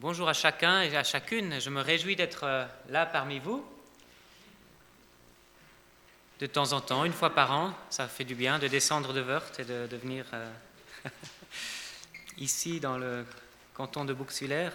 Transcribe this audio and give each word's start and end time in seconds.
Bonjour 0.00 0.28
à 0.28 0.32
chacun 0.32 0.82
et 0.82 0.96
à 0.96 1.02
chacune. 1.02 1.60
Je 1.60 1.70
me 1.70 1.80
réjouis 1.80 2.14
d'être 2.14 2.44
euh, 2.44 2.64
là 2.88 3.04
parmi 3.04 3.40
vous. 3.40 3.66
De 6.38 6.46
temps 6.46 6.72
en 6.72 6.80
temps, 6.80 7.04
une 7.04 7.12
fois 7.12 7.34
par 7.34 7.50
an, 7.50 7.74
ça 7.90 8.06
fait 8.06 8.22
du 8.22 8.36
bien 8.36 8.60
de 8.60 8.68
descendre 8.68 9.12
de 9.12 9.20
Wörth 9.20 9.58
et 9.58 9.64
de, 9.64 9.96
venir 9.96 10.24
euh, 10.34 10.48
ici 12.38 12.78
dans 12.78 12.96
le 12.96 13.26
canton 13.74 14.04
de 14.04 14.12
Bouxwiller 14.12 14.70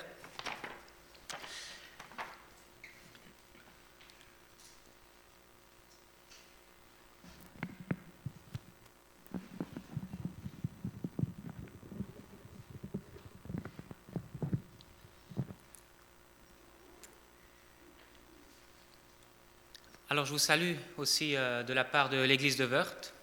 Je 20.26 20.32
vous 20.32 20.38
salue 20.38 20.76
aussi 20.98 21.36
euh, 21.36 21.64
de 21.64 21.74
la 21.74 21.84
part 21.84 22.08
de 22.08 22.16
l'église 22.16 22.56
de 22.56 22.64
Wörth. 22.64 23.14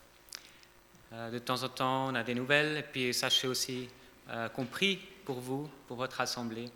Euh, 1.12 1.30
de 1.30 1.38
temps 1.38 1.62
en 1.62 1.68
temps, 1.70 2.08
on 2.08 2.14
a 2.14 2.22
des 2.22 2.34
nouvelles, 2.34 2.76
et 2.76 2.82
puis 2.82 3.14
sachez 3.14 3.48
aussi 3.48 3.88
euh, 4.28 4.50
qu'on 4.50 4.66
prie 4.66 4.96
pour 5.24 5.40
vous, 5.40 5.70
pour 5.88 5.96
votre 5.96 6.20
assemblée. 6.20 6.68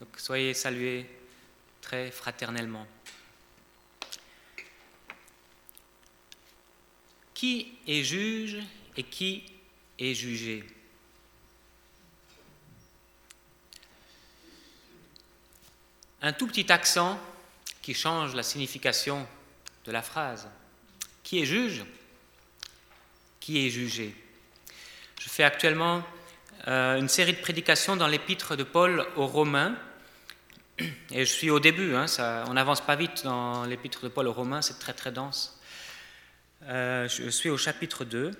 donc 0.00 0.08
soyez 0.16 0.52
salués 0.52 1.08
très 1.80 2.10
fraternellement. 2.10 2.88
Qui 7.34 7.78
est 7.86 8.02
juge 8.02 8.58
et 8.96 9.04
qui 9.04 9.44
est 9.98 10.14
jugé? 10.14 10.64
Un 16.20 16.32
tout 16.32 16.48
petit 16.48 16.72
accent 16.72 17.20
qui 17.84 17.92
change 17.92 18.34
la 18.34 18.42
signification 18.42 19.26
de 19.84 19.92
la 19.92 20.00
phrase. 20.00 20.48
Qui 21.22 21.42
est 21.42 21.44
juge? 21.44 21.84
Qui 23.40 23.66
est 23.66 23.68
jugé? 23.68 24.16
Je 25.20 25.28
fais 25.28 25.44
actuellement 25.44 26.02
euh, 26.66 26.98
une 26.98 27.10
série 27.10 27.34
de 27.34 27.40
prédications 27.42 27.94
dans 27.94 28.06
l'épître 28.06 28.56
de 28.56 28.62
Paul 28.62 29.06
aux 29.16 29.26
Romains. 29.26 29.76
Et 31.10 31.26
je 31.26 31.30
suis 31.30 31.50
au 31.50 31.60
début, 31.60 31.94
hein, 31.94 32.06
on 32.48 32.54
n'avance 32.54 32.80
pas 32.80 32.96
vite 32.96 33.22
dans 33.24 33.64
l'épître 33.64 34.02
de 34.02 34.08
Paul 34.08 34.28
aux 34.28 34.32
Romains, 34.32 34.62
c'est 34.62 34.78
très 34.78 34.94
très 34.94 35.12
dense. 35.12 35.60
Euh, 36.62 37.06
je 37.06 37.28
suis 37.28 37.50
au 37.50 37.58
chapitre 37.58 38.06
2 38.06 38.30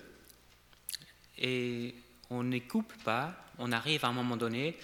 et 1.36 1.94
on 2.30 2.44
n'y 2.44 2.62
coupe 2.62 2.94
pas, 3.04 3.34
on 3.58 3.72
arrive 3.72 4.06
à 4.06 4.08
un 4.08 4.12
moment 4.12 4.38
donné 4.38 4.78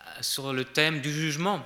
euh, 0.00 0.02
sur 0.20 0.52
le 0.52 0.66
thème 0.66 1.00
du 1.00 1.10
jugement. 1.10 1.64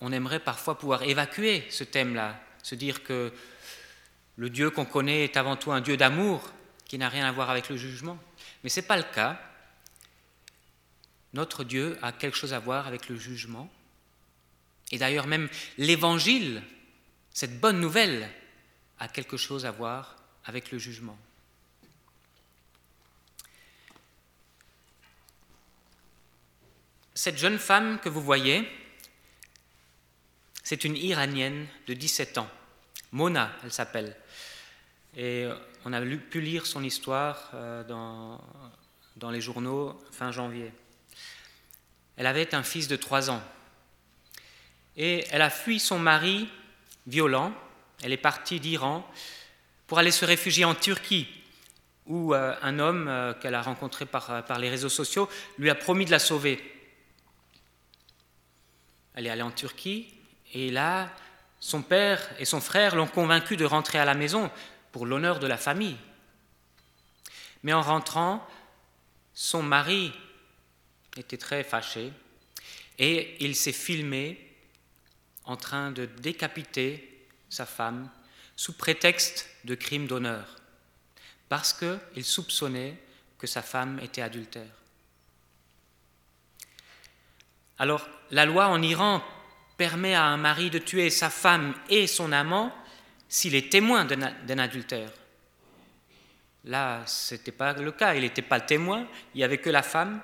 On 0.00 0.12
aimerait 0.12 0.40
parfois 0.40 0.78
pouvoir 0.78 1.02
évacuer 1.02 1.64
ce 1.70 1.84
thème-là, 1.84 2.40
se 2.62 2.74
dire 2.74 3.02
que 3.02 3.32
le 4.36 4.50
Dieu 4.50 4.70
qu'on 4.70 4.84
connaît 4.84 5.24
est 5.24 5.36
avant 5.36 5.56
tout 5.56 5.72
un 5.72 5.80
Dieu 5.80 5.96
d'amour 5.96 6.50
qui 6.86 6.98
n'a 6.98 7.08
rien 7.08 7.26
à 7.26 7.32
voir 7.32 7.50
avec 7.50 7.68
le 7.68 7.76
jugement. 7.76 8.18
Mais 8.64 8.70
ce 8.70 8.80
n'est 8.80 8.86
pas 8.86 8.96
le 8.96 9.02
cas. 9.02 9.40
Notre 11.34 11.62
Dieu 11.62 11.98
a 12.02 12.12
quelque 12.12 12.36
chose 12.36 12.54
à 12.54 12.58
voir 12.58 12.86
avec 12.86 13.08
le 13.08 13.16
jugement. 13.16 13.70
Et 14.90 14.98
d'ailleurs 14.98 15.26
même 15.26 15.48
l'Évangile, 15.78 16.62
cette 17.32 17.60
bonne 17.60 17.80
nouvelle, 17.80 18.28
a 18.98 19.08
quelque 19.08 19.36
chose 19.36 19.64
à 19.66 19.70
voir 19.70 20.16
avec 20.44 20.70
le 20.70 20.78
jugement. 20.78 21.18
Cette 27.14 27.38
jeune 27.38 27.58
femme 27.58 27.98
que 28.00 28.08
vous 28.08 28.22
voyez, 28.22 28.66
c'est 30.62 30.84
une 30.84 30.96
Iranienne 30.96 31.66
de 31.86 31.94
17 31.94 32.38
ans. 32.38 32.48
Mona, 33.12 33.50
elle 33.64 33.72
s'appelle. 33.72 34.16
Et 35.16 35.46
on 35.84 35.92
a 35.92 36.00
pu 36.00 36.40
lire 36.40 36.66
son 36.66 36.84
histoire 36.84 37.50
euh, 37.54 37.82
dans, 37.84 38.40
dans 39.16 39.30
les 39.30 39.40
journaux 39.40 39.98
fin 40.12 40.30
janvier. 40.30 40.72
Elle 42.16 42.26
avait 42.26 42.54
un 42.54 42.62
fils 42.62 42.86
de 42.86 42.96
3 42.96 43.30
ans. 43.30 43.42
Et 44.96 45.24
elle 45.30 45.42
a 45.42 45.50
fui 45.50 45.80
son 45.80 45.98
mari 45.98 46.48
violent. 47.06 47.52
Elle 48.02 48.12
est 48.12 48.18
partie 48.18 48.60
d'Iran 48.60 49.08
pour 49.86 49.98
aller 49.98 50.10
se 50.10 50.24
réfugier 50.24 50.64
en 50.64 50.74
Turquie, 50.74 51.26
où 52.06 52.34
euh, 52.34 52.54
un 52.62 52.78
homme 52.78 53.08
euh, 53.08 53.34
qu'elle 53.34 53.54
a 53.54 53.62
rencontré 53.62 54.06
par, 54.06 54.44
par 54.44 54.58
les 54.58 54.68
réseaux 54.68 54.88
sociaux 54.88 55.28
lui 55.58 55.70
a 55.70 55.74
promis 55.74 56.04
de 56.04 56.10
la 56.10 56.18
sauver. 56.18 56.62
Elle 59.14 59.26
est 59.26 59.30
allée 59.30 59.42
en 59.42 59.50
Turquie, 59.50 60.06
et 60.52 60.70
là, 60.70 61.10
son 61.60 61.82
père 61.82 62.20
et 62.38 62.44
son 62.44 62.60
frère 62.60 62.96
l'ont 62.96 63.06
convaincu 63.06 63.56
de 63.56 63.64
rentrer 63.64 63.98
à 63.98 64.04
la 64.04 64.14
maison 64.14 64.50
pour 64.92 65.06
l'honneur 65.06 65.38
de 65.38 65.46
la 65.46 65.56
famille. 65.56 65.96
Mais 67.62 67.72
en 67.72 67.82
rentrant, 67.82 68.46
son 69.34 69.62
mari 69.62 70.12
était 71.16 71.36
très 71.36 71.62
fâché 71.62 72.12
et 72.98 73.36
il 73.44 73.54
s'est 73.54 73.72
filmé 73.72 74.38
en 75.44 75.56
train 75.56 75.90
de 75.90 76.06
décapiter 76.06 77.26
sa 77.48 77.66
femme 77.66 78.08
sous 78.56 78.72
prétexte 78.72 79.48
de 79.64 79.74
crime 79.74 80.06
d'honneur, 80.06 80.56
parce 81.48 81.72
qu'il 81.72 82.24
soupçonnait 82.24 82.96
que 83.38 83.46
sa 83.46 83.62
femme 83.62 83.98
était 84.00 84.22
adultère. 84.22 84.70
Alors, 87.78 88.06
la 88.30 88.44
loi 88.44 88.68
en 88.68 88.82
Iran 88.82 89.24
permet 89.80 90.14
à 90.14 90.24
un 90.24 90.36
mari 90.36 90.68
de 90.68 90.78
tuer 90.78 91.08
sa 91.08 91.30
femme 91.30 91.74
et 91.88 92.06
son 92.06 92.32
amant 92.32 92.70
s'il 93.30 93.54
est 93.54 93.72
témoin 93.72 94.04
d'un 94.04 94.58
adultère. 94.58 95.10
Là, 96.64 97.02
ce 97.06 97.34
n'était 97.34 97.50
pas 97.50 97.72
le 97.72 97.90
cas, 97.90 98.14
il 98.14 98.20
n'était 98.20 98.42
pas 98.42 98.58
le 98.58 98.66
témoin, 98.66 99.08
il 99.34 99.38
n'y 99.38 99.42
avait 99.42 99.56
que 99.56 99.70
la 99.70 99.82
femme. 99.82 100.20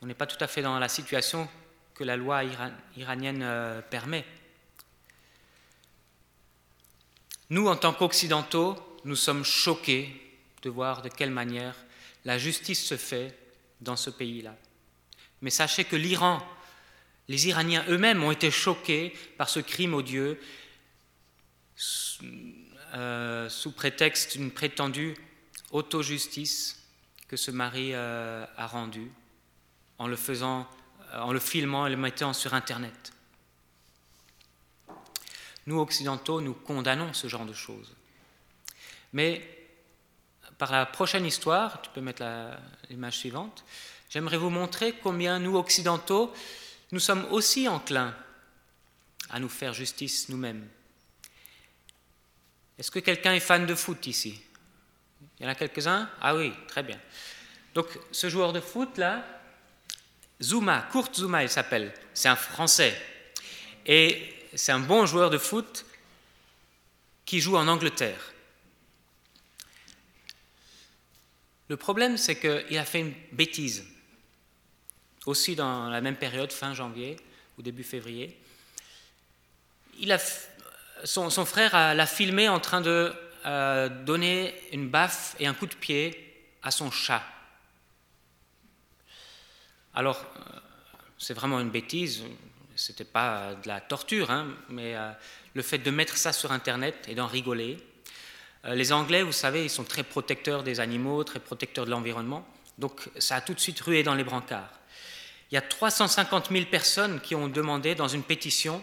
On 0.00 0.06
n'est 0.06 0.14
pas 0.14 0.26
tout 0.26 0.42
à 0.42 0.46
fait 0.46 0.62
dans 0.62 0.78
la 0.78 0.88
situation 0.88 1.50
que 1.92 2.02
la 2.02 2.16
loi 2.16 2.40
iranienne 2.96 3.42
euh, 3.42 3.82
permet. 3.82 4.24
Nous, 7.50 7.68
en 7.68 7.76
tant 7.76 7.92
qu'Occidentaux, 7.92 8.74
nous 9.04 9.16
sommes 9.16 9.44
choqués 9.44 10.38
de 10.62 10.70
voir 10.70 11.02
de 11.02 11.10
quelle 11.10 11.30
manière 11.30 11.74
la 12.24 12.38
justice 12.38 12.82
se 12.82 12.96
fait 12.96 13.36
dans 13.82 13.96
ce 13.96 14.08
pays-là. 14.08 14.56
Mais 15.42 15.50
sachez 15.50 15.84
que 15.84 15.96
l'Iran 15.96 16.40
les 17.30 17.46
Iraniens 17.46 17.84
eux-mêmes 17.88 18.24
ont 18.24 18.32
été 18.32 18.50
choqués 18.50 19.16
par 19.38 19.48
ce 19.48 19.60
crime 19.60 19.94
odieux 19.94 20.40
euh, 22.92 23.48
sous 23.48 23.70
prétexte 23.70 24.36
d'une 24.36 24.50
prétendue 24.50 25.16
auto-justice 25.70 26.84
que 27.28 27.36
ce 27.36 27.52
mari 27.52 27.90
euh, 27.94 28.44
a 28.56 28.66
rendue 28.66 29.12
en 29.98 30.08
le 30.08 30.16
faisant, 30.16 30.68
euh, 31.12 31.20
en 31.20 31.32
le 31.32 31.38
filmant 31.38 31.86
et 31.86 31.90
le 31.90 31.96
mettant 31.96 32.32
sur 32.32 32.52
Internet. 32.52 33.12
Nous, 35.66 35.78
occidentaux, 35.78 36.40
nous 36.40 36.54
condamnons 36.54 37.12
ce 37.12 37.28
genre 37.28 37.46
de 37.46 37.52
choses. 37.52 37.94
Mais 39.12 39.68
par 40.58 40.72
la 40.72 40.84
prochaine 40.84 41.24
histoire, 41.24 41.80
tu 41.80 41.90
peux 41.90 42.00
mettre 42.00 42.24
l'image 42.88 43.18
suivante, 43.18 43.64
j'aimerais 44.08 44.36
vous 44.36 44.50
montrer 44.50 44.94
combien 45.00 45.38
nous, 45.38 45.56
occidentaux, 45.56 46.34
nous 46.92 47.00
sommes 47.00 47.26
aussi 47.30 47.68
enclins 47.68 48.14
à 49.30 49.38
nous 49.38 49.48
faire 49.48 49.72
justice 49.72 50.28
nous-mêmes. 50.28 50.68
Est-ce 52.78 52.90
que 52.90 52.98
quelqu'un 52.98 53.34
est 53.34 53.40
fan 53.40 53.66
de 53.66 53.74
foot 53.74 54.06
ici? 54.06 54.40
Il 55.38 55.44
y 55.44 55.46
en 55.46 55.50
a 55.50 55.54
quelques-uns? 55.54 56.10
Ah 56.20 56.34
oui, 56.34 56.52
très 56.66 56.82
bien. 56.82 56.98
Donc 57.74 57.86
ce 58.10 58.28
joueur 58.28 58.52
de 58.52 58.60
foot 58.60 58.98
là, 58.98 59.24
Zuma, 60.42 60.88
Kurt 60.90 61.14
Zuma 61.14 61.42
il 61.42 61.50
s'appelle, 61.50 61.92
c'est 62.14 62.28
un 62.28 62.36
Français. 62.36 63.00
Et 63.86 64.34
c'est 64.54 64.72
un 64.72 64.80
bon 64.80 65.06
joueur 65.06 65.30
de 65.30 65.38
foot 65.38 65.84
qui 67.24 67.40
joue 67.40 67.56
en 67.56 67.68
Angleterre. 67.68 68.32
Le 71.68 71.76
problème, 71.76 72.16
c'est 72.16 72.40
qu'il 72.40 72.78
a 72.78 72.84
fait 72.84 73.00
une 73.00 73.14
bêtise 73.30 73.84
aussi 75.30 75.56
dans 75.56 75.88
la 75.88 76.00
même 76.00 76.16
période, 76.16 76.52
fin 76.52 76.74
janvier 76.74 77.16
ou 77.56 77.62
début 77.62 77.84
février. 77.84 78.36
Son, 81.04 81.30
frère 81.46 81.94
l'a 81.94 82.06
filmé 82.06 82.48
en 82.48 82.60
train 82.60 82.80
de 82.80 83.12
euh, 83.46 83.88
donner 83.88 84.54
une 84.72 84.88
baffe 84.88 85.34
et 85.38 85.46
un 85.46 85.54
coup 85.54 85.66
de 85.66 85.74
pied 85.74 86.46
à 86.62 86.70
son 86.70 86.90
chat. 86.90 87.22
Alors, 89.94 90.24
euh, 90.36 90.58
c'est 91.16 91.32
vraiment 91.32 91.58
une 91.58 91.70
bêtise, 91.70 92.22
c'était 92.76 93.04
pas 93.04 93.54
de 93.54 93.68
la 93.68 93.80
torture, 93.80 94.30
hein, 94.30 94.48
mais 94.68 94.94
euh, 94.94 95.10
le 95.54 95.62
fait 95.62 95.78
de 95.78 95.90
mettre 95.90 96.18
ça 96.18 96.32
sur 96.32 96.52
Internet 96.52 97.06
et 97.08 97.14
d'en 97.14 97.26
rigoler, 97.26 97.78
les 98.62 98.92
Anglais, 98.92 99.22
vous 99.22 99.32
savez, 99.32 99.64
ils 99.64 99.70
sont 99.70 99.84
très 99.84 100.02
protecteurs 100.02 100.62
des 100.62 100.80
animaux, 100.80 101.24
très 101.24 101.40
protecteurs 101.40 101.86
de 101.86 101.90
l'environnement. 101.90 102.46
Donc 102.76 103.08
ça 103.18 103.36
a 103.36 103.40
tout 103.40 103.54
de 103.54 103.60
suite 103.60 103.80
rué 103.80 104.02
dans 104.02 104.14
les 104.14 104.22
brancards. 104.22 104.79
Il 105.50 105.56
y 105.56 105.58
a 105.58 105.62
350 105.62 106.50
000 106.50 106.66
personnes 106.66 107.20
qui 107.20 107.34
ont 107.34 107.48
demandé 107.48 107.94
dans 107.94 108.08
une 108.08 108.22
pétition 108.22 108.82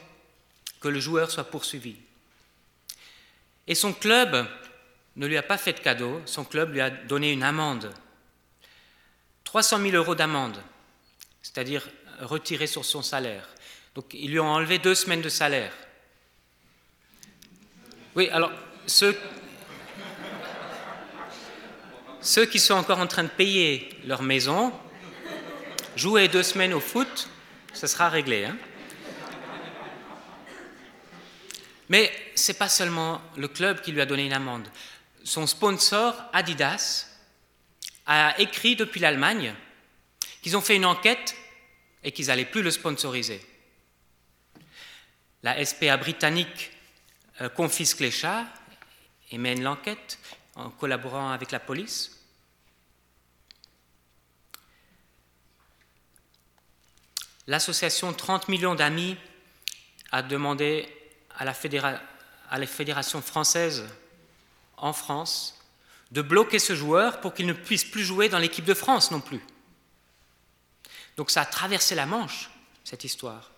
que 0.82 0.88
le 0.88 1.00
joueur 1.00 1.32
soit 1.32 1.46
poursuivi. 1.46 1.96
Et 3.68 3.76
son 3.76 3.94
club 3.94 4.48
ne 5.16 5.28
lui 5.28 5.38
a 5.38 5.44
pas 5.44 5.58
fait 5.58 5.74
de 5.74 5.80
cadeau, 5.80 6.22
son 6.26 6.44
club 6.44 6.74
lui 6.74 6.82
a 6.82 6.90
donné 6.90 7.32
une 7.32 7.44
amende. 7.44 7.94
300 9.46 9.80
000 9.80 9.96
euros 9.96 10.16
d'amende, 10.16 10.62
c'est-à-dire 11.42 11.88
retiré 12.20 12.68
sur 12.68 12.84
son 12.84 13.02
salaire. 13.02 13.48
Donc 13.96 14.14
ils 14.14 14.30
lui 14.30 14.40
ont 14.40 14.50
enlevé 14.50 14.78
deux 14.78 14.96
semaines 14.96 15.22
de 15.22 15.30
salaire. 15.30 15.74
Oui, 18.16 18.30
alors 18.30 18.52
ceux, 18.86 19.18
ceux 22.20 22.46
qui 22.46 22.60
sont 22.60 22.74
encore 22.74 23.00
en 23.00 23.08
train 23.08 23.24
de 23.24 23.30
payer 23.30 23.90
leur 24.06 24.22
maison, 24.22 24.74
jouer 25.98 26.28
deux 26.28 26.44
semaines 26.44 26.74
au 26.74 26.80
foot, 26.80 27.28
ça 27.74 27.88
sera 27.88 28.10
réglé. 28.10 28.46
Hein 28.46 28.58
Mais 31.90 32.12
ce 32.36 32.52
n'est 32.52 32.58
pas 32.58 32.70
seulement 32.70 33.22
le 33.36 33.48
club 33.48 33.82
qui 33.82 33.92
lui 33.92 34.02
a 34.02 34.06
donné 34.06 34.26
une 34.26 34.34
amende. 34.34 34.68
Son 35.24 35.48
sponsor, 35.48 36.16
Adidas, 36.34 37.08
a 38.06 38.40
écrit 38.40 38.76
depuis 38.76 39.00
l'Allemagne 39.00 39.54
qu'ils 40.42 40.56
ont 40.56 40.62
fait 40.62 40.76
une 40.76 40.86
enquête 40.86 41.36
et 42.04 42.12
qu'ils 42.12 42.28
n'allaient 42.28 42.46
plus 42.46 42.62
le 42.62 42.72
sponsoriser. 42.72 43.42
La 45.44 45.64
SPA 45.66 45.98
britannique 45.98 46.72
euh, 47.42 47.50
confisque 47.50 48.00
les 48.00 48.12
chats 48.12 48.46
et 49.32 49.38
mène 49.38 49.64
l'enquête 49.64 50.20
en 50.56 50.70
collaborant 50.70 51.32
avec 51.32 51.52
la 51.52 51.60
police. 51.60 52.17
L'association 57.48 58.14
30 58.14 58.50
millions 58.50 58.76
d'amis 58.76 59.18
a 60.12 60.22
demandé 60.22 60.88
à 61.38 61.46
la, 61.46 61.54
Fédération 61.54 63.22
française 63.22 63.86
en 64.76 64.92
France 64.92 65.58
de 66.12 66.22
bloquer 66.22 66.60
ce 66.60 66.76
joueur 66.76 67.22
pour 67.22 67.34
qu'il 67.34 67.46
ne 67.46 67.54
puisse 67.54 67.86
plus 67.86 68.04
jouer 68.04 68.30
dans 68.30 68.38
l'équipe 68.38 68.66
de 68.66 68.74
France 68.74 69.12
non 69.12 69.22
plus. 69.22 69.42
Donc 71.16 71.32
ça 71.32 71.42
a 71.42 71.46
traversé 71.46 71.96
la 71.96 72.06
Manche, 72.06 72.50
cette 72.84 73.04
histoire. 73.04 73.52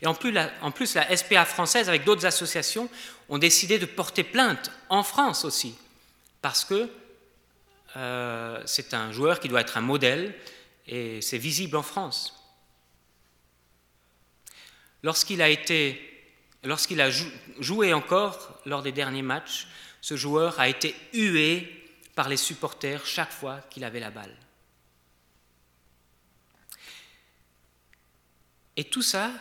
Et 0.00 0.06
en 0.06 0.14
plus, 0.14 0.30
la, 0.30 0.50
en 0.60 0.70
plus, 0.70 0.94
la 0.94 1.16
SPA 1.16 1.44
française, 1.44 1.88
avec 1.88 2.04
d'autres 2.04 2.26
associations, 2.26 2.88
ont 3.28 3.38
décidé 3.38 3.78
de 3.78 3.86
porter 3.86 4.22
plainte 4.22 4.70
en 4.88 5.02
France 5.02 5.44
aussi, 5.44 5.74
parce 6.40 6.64
que 6.64 6.88
euh, 7.96 8.62
c'est 8.64 8.94
un 8.94 9.12
joueur 9.12 9.40
qui 9.40 9.48
doit 9.48 9.60
être 9.60 9.76
un 9.76 9.82
modèle, 9.82 10.34
et 10.86 11.20
c'est 11.20 11.38
visible 11.38 11.76
en 11.76 11.82
France. 11.82 12.41
Lorsqu'il 15.02 15.42
a 15.42 15.48
été 15.48 16.12
Lorsqu'il 16.64 17.00
a 17.00 17.10
joué 17.58 17.92
encore 17.92 18.60
lors 18.66 18.82
des 18.82 18.92
derniers 18.92 19.22
matchs, 19.22 19.66
ce 20.00 20.16
joueur 20.16 20.60
a 20.60 20.68
été 20.68 20.94
hué 21.12 21.68
par 22.14 22.28
les 22.28 22.36
supporters 22.36 23.04
chaque 23.04 23.32
fois 23.32 23.60
qu'il 23.68 23.82
avait 23.84 24.00
la 24.00 24.10
balle. 24.10 24.36
Et 28.76 28.84
tout 28.84 29.02
ça, 29.02 29.32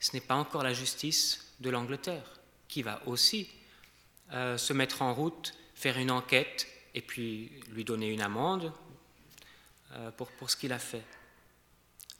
ce 0.00 0.12
n'est 0.14 0.22
pas 0.22 0.34
encore 0.34 0.62
la 0.62 0.72
justice 0.72 1.52
de 1.60 1.68
l'Angleterre, 1.68 2.24
qui 2.68 2.82
va 2.82 3.02
aussi 3.06 3.48
euh, 4.32 4.56
se 4.56 4.72
mettre 4.72 5.02
en 5.02 5.12
route, 5.12 5.54
faire 5.74 5.98
une 5.98 6.10
enquête 6.10 6.66
et 6.94 7.02
puis 7.02 7.52
lui 7.70 7.84
donner 7.84 8.08
une 8.08 8.22
amende 8.22 8.72
euh, 9.92 10.10
pour 10.10 10.50
ce 10.50 10.56
qu'il 10.56 10.72
a 10.72 10.78
fait. 10.78 11.04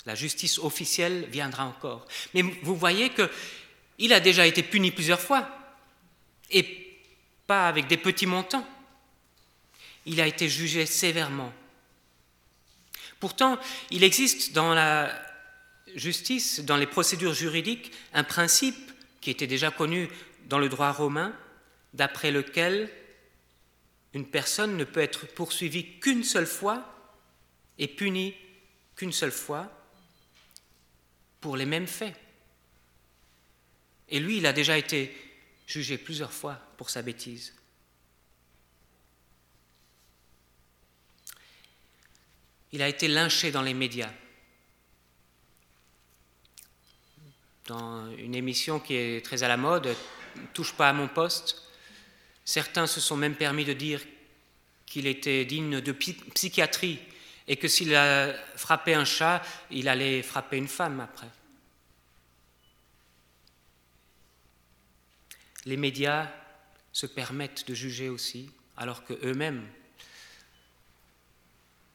La 0.07 0.15
justice 0.15 0.59
officielle 0.59 1.27
viendra 1.31 1.65
encore. 1.65 2.07
Mais 2.35 2.43
vous 2.43 2.77
voyez 2.77 3.11
que 3.11 3.31
il 3.99 4.13
a 4.13 4.21
déjà 4.21 4.47
été 4.47 4.63
puni 4.63 4.91
plusieurs 4.91 5.21
fois, 5.21 5.49
et 6.51 6.99
pas 7.47 7.69
avec 7.69 7.87
des 7.87 7.97
petits 7.97 8.27
montants. 8.27 8.67
Il 10.07 10.21
a 10.21 10.27
été 10.27 10.49
jugé 10.49 10.87
sévèrement. 10.87 11.53
Pourtant, 13.21 13.59
il 13.91 14.03
existe 14.03 14.53
dans 14.53 14.75
la 14.75 15.13
justice, 15.95 16.61
dans 16.61 16.77
les 16.77 16.87
procédures 16.87 17.35
juridiques, 17.35 17.93
un 18.13 18.25
principe 18.25 18.91
qui 19.21 19.31
était 19.31 19.47
déjà 19.47 19.71
connu 19.71 20.09
dans 20.47 20.59
le 20.59 20.69
droit 20.69 20.91
romain, 20.91 21.33
d'après 21.95 22.33
lequel 22.33 22.91
une 24.15 24.27
personne 24.27 24.77
ne 24.77 24.85
peut 24.85 25.01
être 25.01 25.27
poursuivie 25.27 26.01
qu'une 26.01 26.25
seule 26.25 26.47
fois 26.47 26.85
et 27.79 27.87
punie 27.87 28.35
qu'une 28.97 29.13
seule 29.13 29.31
fois 29.31 29.71
pour 31.43 31.59
les 31.59 31.67
mêmes 31.67 31.87
faits. 31.87 32.15
Et 34.09 34.21
lui, 34.21 34.39
il 34.39 34.47
a 34.47 34.55
déjà 34.55 34.79
été 34.79 35.15
jugé 35.67 35.99
plusieurs 35.99 36.33
fois 36.33 36.55
pour 36.79 36.89
sa 36.89 37.03
bêtise. 37.03 37.55
Il 42.73 42.81
a 42.81 42.89
été 42.89 43.09
lynché 43.09 43.51
dans 43.51 43.61
les 43.61 43.75
médias. 43.75 44.13
Dans 47.67 48.11
une 48.17 48.35
émission 48.35 48.81
qui 48.81 48.95
est 48.95 49.25
très 49.25 49.43
à 49.43 49.49
la 49.49 49.57
mode, 49.57 49.95
Touche 50.55 50.73
pas 50.73 50.89
à 50.89 50.93
mon 50.95 51.09
poste, 51.09 51.63
certains 52.45 52.87
se 52.87 53.01
sont 53.01 53.17
même 53.17 53.35
permis 53.35 53.67
de 53.67 53.75
dire 53.75 54.01
qu'il 54.87 55.07
était 55.07 55.45
digne 55.45 55.81
de 55.81 55.93
psychiatrie 55.93 56.99
et 57.49 57.57
que 57.57 57.69
s'il 57.69 57.95
a 57.95 58.33
frappé 58.57 58.95
un 58.95 59.05
chat, 59.05 59.43
il 59.71 59.89
allait 59.89 60.23
frapper 60.23 60.57
une 60.57 60.69
femme 60.69 61.01
après. 61.01 61.29
les 65.65 65.77
médias 65.77 66.31
se 66.93 67.07
permettent 67.07 67.67
de 67.67 67.75
juger 67.75 68.09
aussi, 68.09 68.51
alors 68.77 69.05
qu'eux-mêmes, 69.05 69.67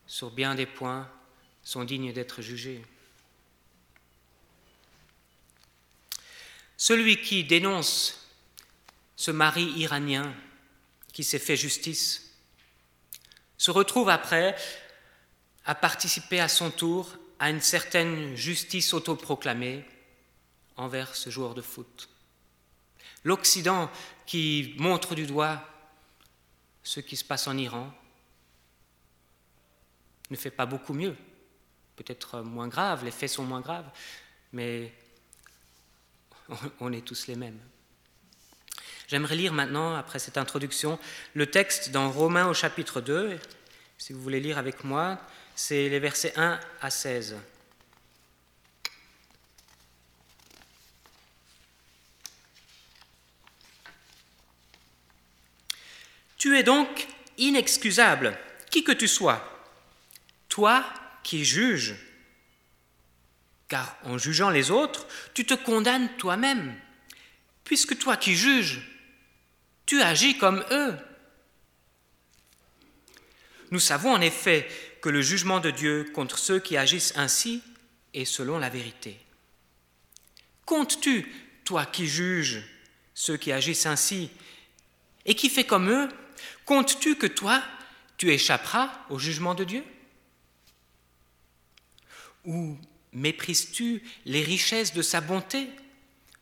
sur 0.05 0.31
bien 0.31 0.55
des 0.55 0.65
points, 0.65 1.09
sont 1.63 1.83
dignes 1.83 2.13
d'être 2.13 2.41
jugés. 2.41 2.81
Celui 6.77 7.19
qui 7.21 7.43
dénonce 7.43 8.27
ce 9.15 9.31
mari 9.31 9.65
iranien 9.75 10.33
qui 11.11 11.23
s'est 11.23 11.39
fait 11.39 11.57
justice 11.57 12.31
se 13.57 13.71
retrouve 13.71 14.09
après 14.09 14.55
à 15.67 15.75
participer 15.75 16.39
à 16.39 16.47
son 16.47 16.71
tour 16.71 17.15
à 17.37 17.51
une 17.51 17.61
certaine 17.61 18.35
justice 18.35 18.95
autoproclamée 18.95 19.85
envers 20.75 21.15
ce 21.15 21.29
joueur 21.29 21.53
de 21.53 21.61
foot 21.61 22.09
l'Occident 23.23 23.91
qui 24.25 24.73
montre 24.77 25.13
du 25.13 25.25
doigt 25.25 25.61
ce 26.83 27.01
qui 27.01 27.17
se 27.17 27.25
passe 27.25 27.47
en 27.47 27.57
Iran 27.57 27.93
ne 30.29 30.35
fait 30.35 30.51
pas 30.51 30.65
beaucoup 30.65 30.93
mieux. 30.93 31.15
Peut-être 31.95 32.41
moins 32.41 32.67
grave, 32.67 33.03
les 33.03 33.11
faits 33.11 33.29
sont 33.29 33.43
moins 33.43 33.61
graves, 33.61 33.89
mais 34.53 34.93
on 36.79 36.93
est 36.93 37.05
tous 37.05 37.27
les 37.27 37.35
mêmes. 37.35 37.59
J'aimerais 39.07 39.35
lire 39.35 39.53
maintenant, 39.53 39.95
après 39.95 40.19
cette 40.19 40.37
introduction, 40.37 40.99
le 41.33 41.47
texte 41.49 41.91
dans 41.91 42.11
Romains 42.11 42.47
au 42.47 42.53
chapitre 42.53 43.01
2. 43.01 43.39
Si 43.97 44.13
vous 44.13 44.21
voulez 44.21 44.39
lire 44.39 44.57
avec 44.57 44.83
moi, 44.83 45.17
c'est 45.57 45.89
les 45.89 45.99
versets 45.99 46.33
1 46.37 46.59
à 46.81 46.89
16. 46.91 47.35
Tu 56.37 56.55
es 56.55 56.61
donc 56.61 57.07
inexcusable, 57.39 58.37
qui 58.69 58.83
que 58.83 58.91
tu 58.91 59.07
sois, 59.07 59.43
toi 60.47 60.85
qui 61.23 61.43
juges, 61.43 61.95
car 63.67 63.97
en 64.03 64.19
jugeant 64.19 64.51
les 64.51 64.69
autres, 64.69 65.07
tu 65.33 65.43
te 65.43 65.55
condamnes 65.55 66.15
toi-même, 66.17 66.79
puisque 67.63 67.97
toi 67.97 68.15
qui 68.15 68.35
juges, 68.35 68.87
tu 69.87 70.03
agis 70.03 70.37
comme 70.37 70.63
eux. 70.69 70.95
Nous 73.71 73.79
savons 73.79 74.13
en 74.13 74.21
effet 74.21 74.69
le 75.09 75.21
jugement 75.21 75.59
de 75.59 75.71
Dieu 75.71 76.09
contre 76.13 76.37
ceux 76.37 76.59
qui 76.59 76.77
agissent 76.77 77.13
ainsi 77.15 77.61
est 78.13 78.25
selon 78.25 78.59
la 78.59 78.69
vérité. 78.69 79.19
Comptes-tu, 80.65 81.31
toi 81.63 81.85
qui 81.85 82.07
juges 82.07 82.63
ceux 83.13 83.37
qui 83.37 83.51
agissent 83.51 83.87
ainsi, 83.87 84.29
et 85.25 85.33
qui 85.33 85.49
fait 85.49 85.63
comme 85.63 85.89
eux, 85.89 86.07
Comptes-tu 86.67 87.15
que 87.15 87.27
toi, 87.27 87.63
tu 88.17 88.29
échapperas 88.29 88.91
au 89.09 89.19
jugement 89.19 89.55
de 89.55 89.63
Dieu? 89.63 89.85
Ou 92.43 92.77
méprises-tu 93.13 94.03
les 94.25 94.43
richesses 94.43 94.93
de 94.93 95.01
sa 95.01 95.21
bonté, 95.21 95.69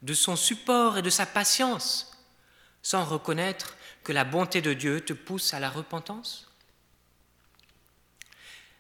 de 0.02 0.14
son 0.16 0.36
support 0.36 0.98
et 0.98 1.04
de 1.04 1.12
sa 1.12 1.28
patience, 1.28 2.12
sans 2.82 3.06
reconnaître 3.06 3.78
que 4.04 4.14
la 4.14 4.24
bonté 4.24 4.62
de 4.62 4.74
Dieu 4.74 5.02
te 5.02 5.14
pousse 5.14 5.54
à 5.54 5.60
la 5.60 5.70
repentance? 5.70 6.52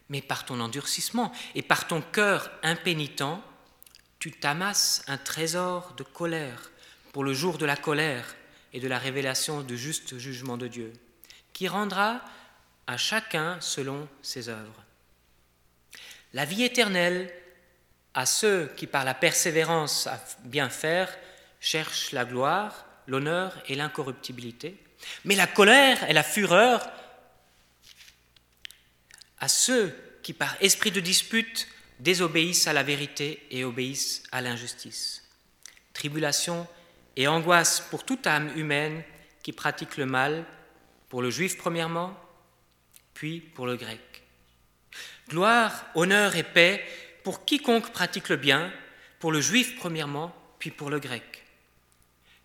Mais 0.09 0.21
par 0.21 0.45
ton 0.45 0.59
endurcissement 0.59 1.31
et 1.55 1.61
par 1.61 1.87
ton 1.87 2.01
cœur 2.01 2.51
impénitent, 2.63 3.23
tu 4.19 4.31
t'amasses 4.31 5.03
un 5.07 5.17
trésor 5.17 5.93
de 5.97 6.03
colère 6.03 6.71
pour 7.11 7.23
le 7.23 7.33
jour 7.33 7.57
de 7.57 7.65
la 7.65 7.75
colère 7.75 8.35
et 8.73 8.79
de 8.79 8.87
la 8.87 8.99
révélation 8.99 9.61
du 9.61 9.77
juste 9.77 10.17
jugement 10.17 10.57
de 10.57 10.67
Dieu, 10.67 10.93
qui 11.53 11.67
rendra 11.67 12.21
à 12.87 12.97
chacun 12.97 13.57
selon 13.61 14.07
ses 14.21 14.49
œuvres. 14.49 14.83
La 16.33 16.45
vie 16.45 16.63
éternelle 16.63 17.33
à 18.13 18.25
ceux 18.25 18.71
qui 18.75 18.87
par 18.87 19.05
la 19.05 19.13
persévérance 19.13 20.07
à 20.07 20.21
bien 20.43 20.69
faire 20.69 21.15
cherchent 21.59 22.11
la 22.11 22.25
gloire, 22.25 22.85
l'honneur 23.07 23.53
et 23.67 23.75
l'incorruptibilité, 23.75 24.77
mais 25.23 25.35
la 25.35 25.47
colère 25.47 26.09
et 26.09 26.13
la 26.13 26.23
fureur 26.23 26.85
à 29.39 29.47
ceux 29.47 29.95
qui 30.23 30.33
par 30.33 30.55
esprit 30.61 30.91
de 30.91 30.99
dispute 30.99 31.67
désobéissent 31.99 32.67
à 32.67 32.73
la 32.73 32.83
vérité 32.83 33.45
et 33.51 33.63
obéissent 33.63 34.23
à 34.31 34.41
l'injustice. 34.41 35.23
Tribulation 35.93 36.67
et 37.15 37.27
angoisse 37.27 37.81
pour 37.89 38.03
toute 38.03 38.27
âme 38.27 38.51
humaine 38.57 39.03
qui 39.43 39.53
pratique 39.53 39.97
le 39.97 40.05
mal, 40.05 40.45
pour 41.09 41.21
le 41.21 41.29
juif 41.29 41.57
premièrement, 41.57 42.17
puis 43.13 43.39
pour 43.39 43.65
le 43.65 43.77
grec. 43.77 44.23
Gloire, 45.29 45.85
honneur 45.95 46.35
et 46.35 46.43
paix 46.43 46.83
pour 47.23 47.45
quiconque 47.45 47.91
pratique 47.91 48.29
le 48.29 48.35
bien, 48.35 48.71
pour 49.19 49.31
le 49.31 49.41
juif 49.41 49.77
premièrement, 49.77 50.35
puis 50.59 50.69
pour 50.69 50.89
le 50.89 50.99
grec. 50.99 51.43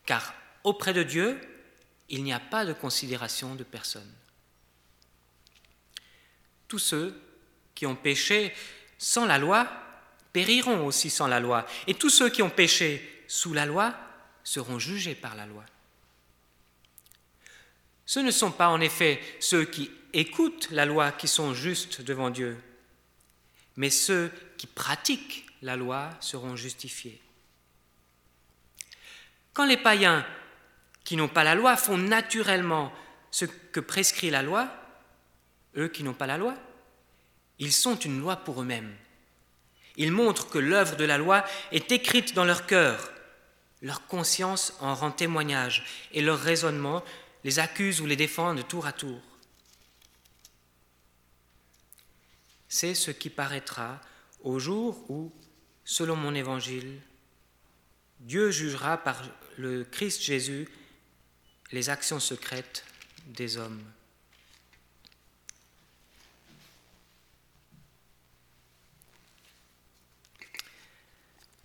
Car 0.06 0.34
auprès 0.64 0.94
de 0.94 1.02
Dieu, 1.02 1.38
il 2.08 2.24
n'y 2.24 2.32
a 2.32 2.40
pas 2.40 2.64
de 2.64 2.72
considération 2.72 3.54
de 3.54 3.62
personne. 3.62 4.10
Tous 6.70 6.78
ceux 6.78 7.20
qui 7.74 7.84
ont 7.84 7.96
péché 7.96 8.54
sans 8.96 9.26
la 9.26 9.38
loi 9.38 9.68
périront 10.32 10.86
aussi 10.86 11.10
sans 11.10 11.26
la 11.26 11.40
loi, 11.40 11.66
et 11.88 11.94
tous 11.94 12.10
ceux 12.10 12.28
qui 12.28 12.42
ont 12.42 12.50
péché 12.50 13.24
sous 13.26 13.52
la 13.52 13.66
loi 13.66 13.92
seront 14.44 14.78
jugés 14.78 15.16
par 15.16 15.34
la 15.34 15.46
loi. 15.46 15.64
Ce 18.06 18.20
ne 18.20 18.30
sont 18.30 18.52
pas 18.52 18.68
en 18.68 18.80
effet 18.80 19.20
ceux 19.40 19.64
qui 19.64 19.90
écoutent 20.12 20.68
la 20.70 20.86
loi 20.86 21.10
qui 21.10 21.26
sont 21.26 21.54
justes 21.54 22.02
devant 22.02 22.30
Dieu, 22.30 22.56
mais 23.74 23.90
ceux 23.90 24.30
qui 24.56 24.68
pratiquent 24.68 25.46
la 25.62 25.74
loi 25.74 26.10
seront 26.20 26.54
justifiés. 26.54 27.20
Quand 29.54 29.66
les 29.66 29.76
païens 29.76 30.24
qui 31.02 31.16
n'ont 31.16 31.26
pas 31.26 31.42
la 31.42 31.56
loi 31.56 31.76
font 31.76 31.98
naturellement 31.98 32.92
ce 33.32 33.44
que 33.46 33.80
prescrit 33.80 34.30
la 34.30 34.44
loi, 34.44 34.79
eux 35.76 35.88
qui 35.88 36.02
n'ont 36.02 36.14
pas 36.14 36.26
la 36.26 36.38
loi, 36.38 36.54
ils 37.58 37.72
sont 37.72 37.96
une 37.96 38.20
loi 38.20 38.36
pour 38.36 38.62
eux-mêmes. 38.62 38.94
Ils 39.96 40.12
montrent 40.12 40.48
que 40.48 40.58
l'œuvre 40.58 40.96
de 40.96 41.04
la 41.04 41.18
loi 41.18 41.44
est 41.72 41.92
écrite 41.92 42.34
dans 42.34 42.44
leur 42.44 42.66
cœur. 42.66 43.12
Leur 43.82 44.06
conscience 44.06 44.74
en 44.80 44.94
rend 44.94 45.10
témoignage 45.10 45.84
et 46.12 46.22
leur 46.22 46.38
raisonnement 46.38 47.02
les 47.44 47.58
accuse 47.58 48.00
ou 48.00 48.06
les 48.06 48.16
défend 48.16 48.54
de 48.54 48.62
tour 48.62 48.86
à 48.86 48.92
tour. 48.92 49.20
c'est 52.70 52.94
ce 52.94 53.10
qui 53.10 53.28
paraîtra 53.28 54.00
au 54.42 54.60
jour 54.60 55.04
où, 55.10 55.32
selon 55.84 56.14
mon 56.14 56.34
évangile, 56.36 57.00
Dieu 58.20 58.52
jugera 58.52 58.96
par 58.96 59.22
le 59.58 59.84
Christ 59.84 60.22
Jésus 60.22 60.68
les 61.72 61.90
actions 61.90 62.20
secrètes 62.20 62.84
des 63.26 63.56
hommes. 63.56 63.82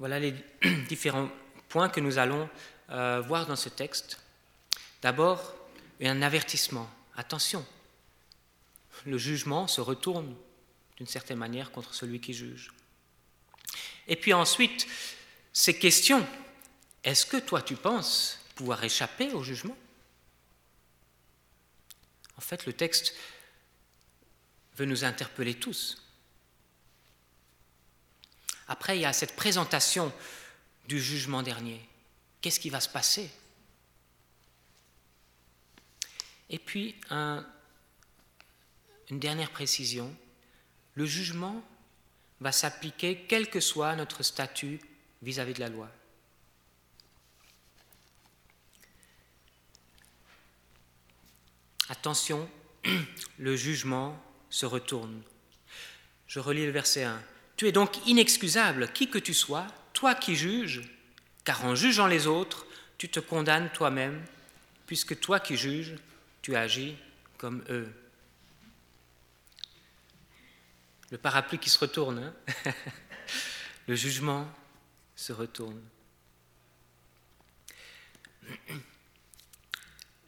Voilà 0.06 0.20
les 0.20 0.36
différents 0.88 1.32
points 1.68 1.90
que 1.90 2.00
nous 2.00 2.20
allons 2.20 2.48
euh, 2.92 3.22
voir 3.22 3.48
dans 3.48 3.56
ce 3.56 3.70
texte. 3.70 4.20
D'abord, 5.02 5.56
un 6.00 6.22
avertissement. 6.22 6.88
Attention, 7.16 7.66
le 9.08 9.18
jugement 9.18 9.68
se 9.68 9.82
retourne 9.82 10.36
d'une 10.98 11.08
certaine 11.08 11.40
manière, 11.40 11.72
contre 11.72 11.96
celui 11.96 12.20
qui 12.20 12.36
juge. 12.36 12.72
Et 14.08 14.16
puis 14.16 14.32
ensuite, 14.32 14.86
ces 15.52 15.76
questions. 15.76 16.24
Est-ce 17.04 17.26
que 17.26 17.38
toi 17.38 17.64
tu 17.64 17.76
penses 17.76 18.40
pouvoir 18.54 18.84
échapper 18.84 19.32
au 19.32 19.42
jugement? 19.42 19.76
En 22.38 22.42
fait, 22.42 22.68
le 22.68 22.74
texte 22.74 23.16
veut 24.78 24.86
nous 24.86 25.04
interpeller 25.04 25.56
tous. 25.56 26.05
Après, 28.68 28.98
il 28.98 29.02
y 29.02 29.06
a 29.06 29.14
cette 29.14 29.36
présentation 29.36 30.12
du 30.88 31.00
jugement 31.00 31.44
dernier. 31.44 31.88
Qu'est-ce 32.42 32.60
qui 32.60 32.70
va 32.70 32.80
se 32.80 32.90
passer? 32.90 33.30
Et 36.50 36.60
puis, 36.60 36.96
un, 37.10 37.46
une 39.10 39.20
dernière 39.20 39.52
précision 39.52 40.16
le 40.96 41.06
jugement 41.06 41.62
va 42.40 42.52
s'appliquer 42.52 43.26
quel 43.28 43.50
que 43.50 43.60
soit 43.60 43.96
notre 43.96 44.24
statut 44.24 44.80
vis-à-vis 45.22 45.54
de 45.54 45.60
la 45.60 45.70
loi. 45.70 45.90
Attention, 51.90 52.50
le 53.38 53.56
jugement 53.56 54.20
se 54.50 54.66
retourne. 54.66 55.22
Je 56.28 56.40
relis 56.40 56.66
le 56.66 56.72
verset 56.72 57.04
1. 57.04 57.22
Tu 57.58 57.68
es 57.68 57.72
donc 57.72 58.06
inexcusable, 58.08 58.92
qui 58.92 59.10
que 59.10 59.18
tu 59.18 59.34
sois, 59.34 59.68
toi 59.94 60.16
qui 60.16 60.36
juges, 60.36 60.82
car 61.44 61.64
en 61.66 61.76
jugeant 61.76 62.08
les 62.08 62.28
autres, 62.28 62.66
tu 62.98 63.10
te 63.10 63.20
condamnes 63.20 63.70
toi-même, 63.72 64.24
puisque 64.88 65.20
toi 65.20 65.40
qui 65.40 65.58
juges, 65.58 65.96
tu 66.42 66.56
agis 66.56 66.96
comme 67.38 67.64
eux. 67.70 67.92
le 71.12 71.18
parapluie 71.18 71.60
qui 71.60 71.70
se 71.70 71.80
retourne, 71.80 72.20
hein. 72.20 72.74
le 73.88 73.96
jugement 73.96 74.52
se 75.16 75.32
retourne. 75.32 75.82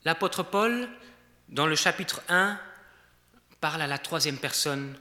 L'apôtre 0.06 0.44
Paul, 0.44 0.88
dans 1.50 1.68
le 1.68 1.76
chapitre 1.76 2.22
1, 2.30 2.60
parle 3.60 3.82
à 3.82 3.88
la 3.88 3.98
troisième 3.98 4.38
personne 4.38 4.98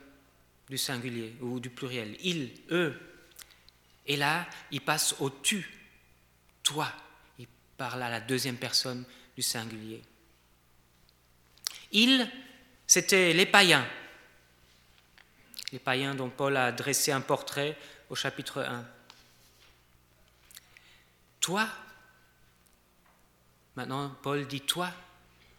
du 0.69 0.79
singulier 0.79 1.37
ou 1.41 1.61
du 1.61 1.71
pluriel. 1.71 2.17
Il, 2.21 2.53
eux. 2.71 2.99
Et 4.07 4.17
là, 4.17 4.47
il 4.71 4.81
passe 4.81 5.15
au 5.21 5.31
tu, 5.31 5.69
toi. 6.63 6.93
Il 7.39 7.47
parle 7.77 8.03
à 8.03 8.11
la 8.11 8.21
deuxième 8.21 8.57
personne 8.57 9.05
du 9.37 9.43
singulier. 9.43 10.03
Il, 11.93 12.31
c'était 12.87 13.33
les 13.33 13.47
païens, 13.47 13.87
les 15.73 15.79
païens 15.79 16.15
dont 16.15 16.31
Paul 16.31 16.57
a 16.57 16.73
dressé 16.73 17.13
un 17.13 17.21
portrait 17.21 17.79
au 18.09 18.15
chapitre 18.15 18.63
1. 18.63 18.87
Toi, 21.41 21.69
maintenant 23.77 24.11
Paul 24.23 24.47
dit 24.47 24.63
toi, 24.63 24.93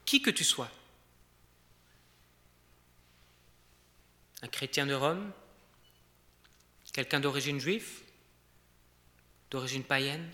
qui 0.06 0.22
que 0.22 0.30
tu 0.30 0.44
sois, 0.44 0.70
un 4.42 4.48
chrétien 4.48 4.86
de 4.86 4.94
Rome, 4.94 5.32
quelqu'un 6.94 7.20
d'origine 7.20 7.60
juive, 7.60 7.88
d'origine 9.52 9.84
païenne? 9.84 10.28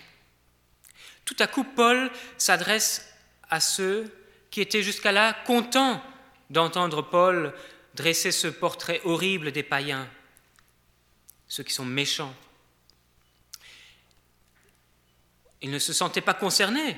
Tout 1.26 1.36
à 1.40 1.48
coup, 1.48 1.64
Paul 1.64 2.12
s'adresse 2.38 3.14
à 3.50 3.60
ceux 3.60 4.12
qui 4.50 4.62
étaient 4.62 4.84
jusqu'à 4.84 5.12
là 5.12 5.34
contents 5.46 6.02
d'entendre 6.50 7.02
Paul 7.02 7.54
dresser 7.96 8.32
ce 8.32 8.48
portrait 8.48 9.02
horrible 9.04 9.52
des 9.52 9.64
païens, 9.64 10.10
ceux 11.48 11.64
qui 11.64 11.74
sont 11.74 11.86
méchants. 11.86 12.36
Ils 15.62 15.72
ne 15.72 15.80
se 15.80 15.94
sentaient 15.94 16.22
pas 16.22 16.34
concernés 16.34 16.98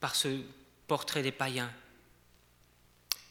par 0.00 0.14
ce 0.14 0.42
portrait 0.86 1.22
des 1.22 1.32
païens. 1.32 1.72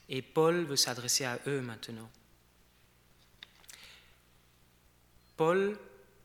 Et 0.10 0.22
Paul 0.22 0.66
veut 0.66 0.76
s'adresser 0.76 1.26
à 1.26 1.40
eux 1.48 1.62
maintenant. 1.62 2.10
Paul 5.38 5.78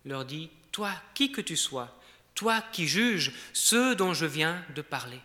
leur 0.04 0.25
dit, 0.25 0.50
toi, 0.73 0.92
qui 1.14 1.31
que 1.31 1.40
tu 1.40 1.57
sois, 1.57 1.97
toi 2.35 2.62
qui 2.73 2.88
juges 2.88 3.33
ceux 3.52 3.95
dont 3.95 4.14
je 4.14 4.26
viens 4.26 4.64
de 4.75 4.83
parler. 4.83 5.21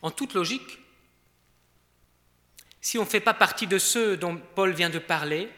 En 0.00 0.10
toute 0.10 0.34
logique, 0.34 0.78
si 2.80 2.96
on 2.96 3.02
ne 3.02 3.08
fait 3.08 3.20
pas 3.20 3.34
partie 3.34 3.66
de 3.66 3.78
ceux 3.78 4.16
dont 4.16 4.36
Paul 4.54 4.72
vient 4.72 4.90
de 4.90 5.00
parler, 5.00 5.50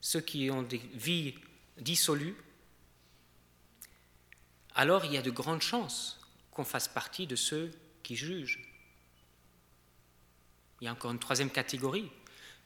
ceux 0.00 0.20
qui 0.20 0.50
ont 0.50 0.62
des 0.62 0.78
vies 0.94 1.34
dissolues, 1.76 2.36
alors 4.74 5.04
il 5.04 5.12
y 5.12 5.18
a 5.18 5.22
de 5.22 5.30
grandes 5.30 5.60
chances 5.60 6.20
qu'on 6.50 6.64
fasse 6.64 6.88
partie 6.88 7.26
de 7.26 7.36
ceux 7.36 7.72
qui 8.02 8.16
jugent. 8.16 8.60
Il 10.80 10.84
y 10.84 10.88
a 10.88 10.92
encore 10.92 11.10
une 11.10 11.18
troisième 11.18 11.50
catégorie, 11.50 12.10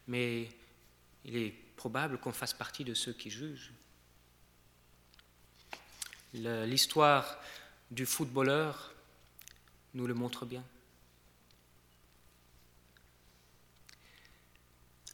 mais 0.06 0.48
il 1.24 1.36
est 1.36 1.63
probable 1.76 2.18
qu'on 2.18 2.32
fasse 2.32 2.54
partie 2.54 2.84
de 2.84 2.94
ceux 2.94 3.12
qui 3.12 3.30
jugent. 3.30 3.72
L'histoire 6.32 7.38
du 7.90 8.06
footballeur 8.06 8.92
nous 9.94 10.06
le 10.06 10.14
montre 10.14 10.46
bien. 10.46 10.64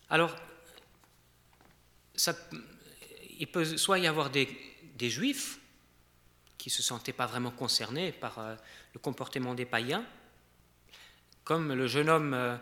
Alors, 0.09 0.35
il 3.39 3.47
peut 3.47 3.77
soit 3.77 3.99
y 3.99 4.07
avoir 4.07 4.31
des, 4.31 4.49
juifs 4.99 5.61
qui 6.59 6.69
ne 6.69 6.73
se 6.73 6.83
sentaient 6.83 7.13
pas 7.13 7.27
vraiment 7.27 7.51
concernés 7.51 8.13
par 8.13 8.39
euh, 8.39 8.55
le 8.93 9.01
comportement 9.01 9.55
des 9.55 9.65
païens, 9.65 10.05
comme 11.43 11.73
le 11.73 11.87
jeune 11.87 12.11
homme 12.11 12.35
euh, 12.35 12.57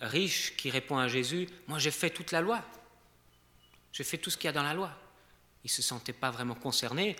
riche 0.00 0.56
qui 0.56 0.68
répond 0.68 0.98
à 0.98 1.06
Jésus, 1.06 1.48
moi 1.68 1.78
j'ai 1.78 1.92
fait 1.92 2.10
toute 2.10 2.32
la 2.32 2.40
loi, 2.40 2.64
j'ai 3.96 4.04
fait 4.04 4.18
tout 4.18 4.28
ce 4.28 4.36
qu'il 4.36 4.44
y 4.44 4.48
a 4.48 4.52
dans 4.52 4.62
la 4.62 4.74
loi. 4.74 4.90
Il 5.64 5.68
ne 5.68 5.70
se 5.70 5.80
sentait 5.80 6.12
pas 6.12 6.30
vraiment 6.30 6.54
concerné 6.54 7.16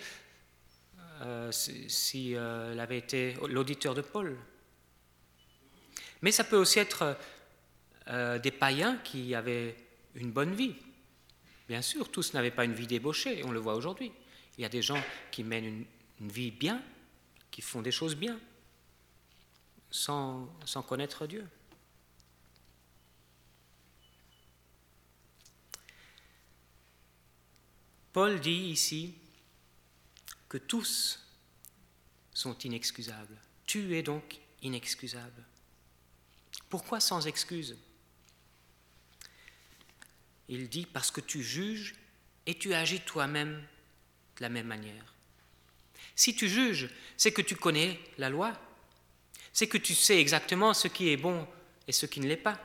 euh, 1.21 1.51
s'il 1.51 1.89
si, 1.89 2.35
avait 2.35 2.99
été 2.99 3.35
l'auditeur 3.47 3.95
de 3.95 4.01
Paul. 4.01 4.37
Mais 6.21 6.31
ça 6.31 6.43
peut 6.43 6.57
aussi 6.57 6.77
être 6.77 7.17
des 8.07 8.51
païens 8.51 8.97
qui 9.03 9.33
avaient 9.33 9.75
une 10.15 10.31
bonne 10.31 10.53
vie, 10.53 10.75
Bien 11.67 11.81
sûr, 11.81 12.09
tous 12.09 12.33
n'avaient 12.33 12.51
pas 12.51 12.63
une 12.63 12.73
vie 12.73 12.87
débauchée, 12.87 13.43
on 13.43 13.51
le 13.51 13.59
voit 13.59 13.75
aujourd'hui. 13.75 14.11
Il 14.57 14.61
y 14.61 14.65
a 14.65 14.69
des 14.69 14.81
gens 14.81 15.01
qui 15.31 15.43
mènent 15.43 15.85
une, 16.19 16.29
vie 16.29 16.51
bien, 16.51 16.81
qui 17.51 17.61
font 17.61 17.81
des 17.81 17.91
choses 17.91 18.15
bien, 18.15 18.39
sans 19.91 20.47
connaître 20.87 21.27
Dieu. 21.27 21.45
Paul 28.17 28.39
dit 28.39 28.71
ici 28.71 29.13
que 30.49 30.57
tous 30.57 31.23
sont 32.33 32.57
inexcusables. 32.57 33.37
Tu 33.67 33.95
es 33.95 34.01
donc 34.01 34.39
inexcusable. 34.63 35.43
Pourquoi 36.67 36.99
sans 36.99 37.27
excuse? 37.27 37.77
Il 40.49 40.67
dit 40.67 40.87
parce 40.87 41.11
que 41.11 41.21
tu 41.21 41.43
juges 41.43 41.93
et 42.47 42.57
tu 42.57 42.73
agis 42.73 43.01
toi-même 43.01 43.63
de 44.37 44.41
la 44.41 44.49
même 44.49 44.65
manière. 44.65 45.13
Si 46.15 46.35
tu 46.35 46.49
juges, 46.49 46.89
c'est 47.17 47.31
que 47.31 47.43
tu 47.43 47.55
connais 47.55 47.99
la 48.17 48.31
loi, 48.31 48.59
c'est 49.53 49.67
que 49.67 49.77
tu 49.77 49.93
sais 49.93 50.19
exactement 50.19 50.73
ce 50.73 50.87
qui 50.87 51.09
est 51.09 51.17
bon 51.17 51.47
et 51.87 51.91
ce 51.91 52.07
qui 52.07 52.19
ne 52.19 52.27
l'est 52.27 52.35
pas. 52.35 52.59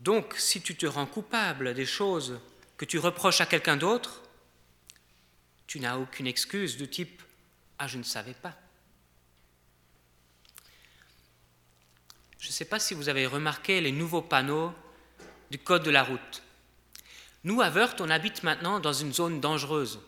Donc, 0.00 0.34
si 0.36 0.60
tu 0.60 0.76
te 0.76 0.86
rends 0.86 1.06
coupable 1.06 1.74
des 1.74 1.86
choses 1.86 2.38
que 2.76 2.84
tu 2.84 2.98
reproches 2.98 3.40
à 3.40 3.46
quelqu'un 3.46 3.76
d'autre, 3.76 4.22
tu 5.66 5.80
n'as 5.80 5.96
aucune 5.96 6.26
excuse 6.26 6.76
de 6.76 6.84
type⁇ 6.84 7.22
Ah, 7.78 7.86
je 7.86 7.98
ne 7.98 8.02
savais 8.04 8.34
pas⁇ 8.34 8.50
Je 12.38 12.48
ne 12.48 12.52
sais 12.52 12.64
pas 12.64 12.78
si 12.78 12.94
vous 12.94 13.08
avez 13.08 13.26
remarqué 13.26 13.80
les 13.80 13.92
nouveaux 13.92 14.22
panneaux 14.22 14.72
du 15.50 15.58
code 15.58 15.82
de 15.82 15.90
la 15.90 16.04
route. 16.04 16.42
Nous, 17.44 17.60
à 17.60 17.68
Wörth, 17.68 18.00
on 18.00 18.10
habite 18.10 18.42
maintenant 18.42 18.80
dans 18.80 18.92
une 18.92 19.12
zone 19.12 19.40
dangereuse. 19.40 20.00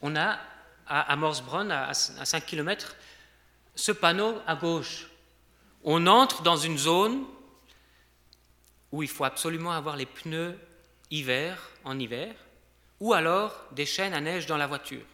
On 0.00 0.16
a 0.16 0.38
à, 0.86 1.14
Morsbronn, 1.14 1.70
à, 1.70 1.94
5 1.94 2.44
km, 2.44 2.96
ce 3.74 3.92
panneau 3.92 4.40
à 4.46 4.56
gauche. 4.56 5.08
On 5.84 6.06
entre 6.06 6.42
dans 6.42 6.56
une 6.56 6.78
zone 6.78 7.24
où 8.92 9.02
il 9.02 9.08
faut 9.08 9.24
absolument 9.24 9.72
avoir 9.72 9.96
les 9.96 10.06
pneus 10.06 10.58
hiver 11.10 11.70
en 11.84 11.98
hiver, 11.98 12.34
ou 13.00 13.12
alors 13.12 13.66
des 13.72 13.86
chaînes 13.86 14.14
à 14.14 14.20
neige 14.20 14.46
dans 14.46 14.56
la 14.56 14.66
voiture. 14.66 15.04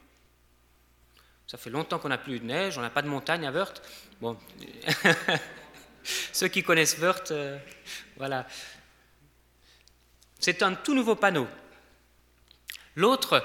Ça 1.47 1.59
fait 1.59 1.71
longtemps 1.71 1.99
qu'on 1.99 2.09
n'a 2.09 2.19
plus 2.19 2.41
de 2.41 2.45
neige, 2.45 2.77
on 2.77 2.83
n'a 2.83 2.91
pas 2.91 3.03
de 3.03 3.09
montagne 3.09 3.47
à 3.47 3.51
Wörth. 3.51 3.81
Bon. 4.21 4.37
Ceux 6.33 6.49
qui 6.49 6.63
connaissent 6.63 6.99
Wörth, 6.99 7.31
euh, 7.31 7.59
voilà. 8.17 8.47
C'est 10.39 10.63
un 10.63 10.75
tout 10.75 10.95
nouveau 10.95 11.15
panneau. 11.15 11.47
L'autre, 12.97 13.43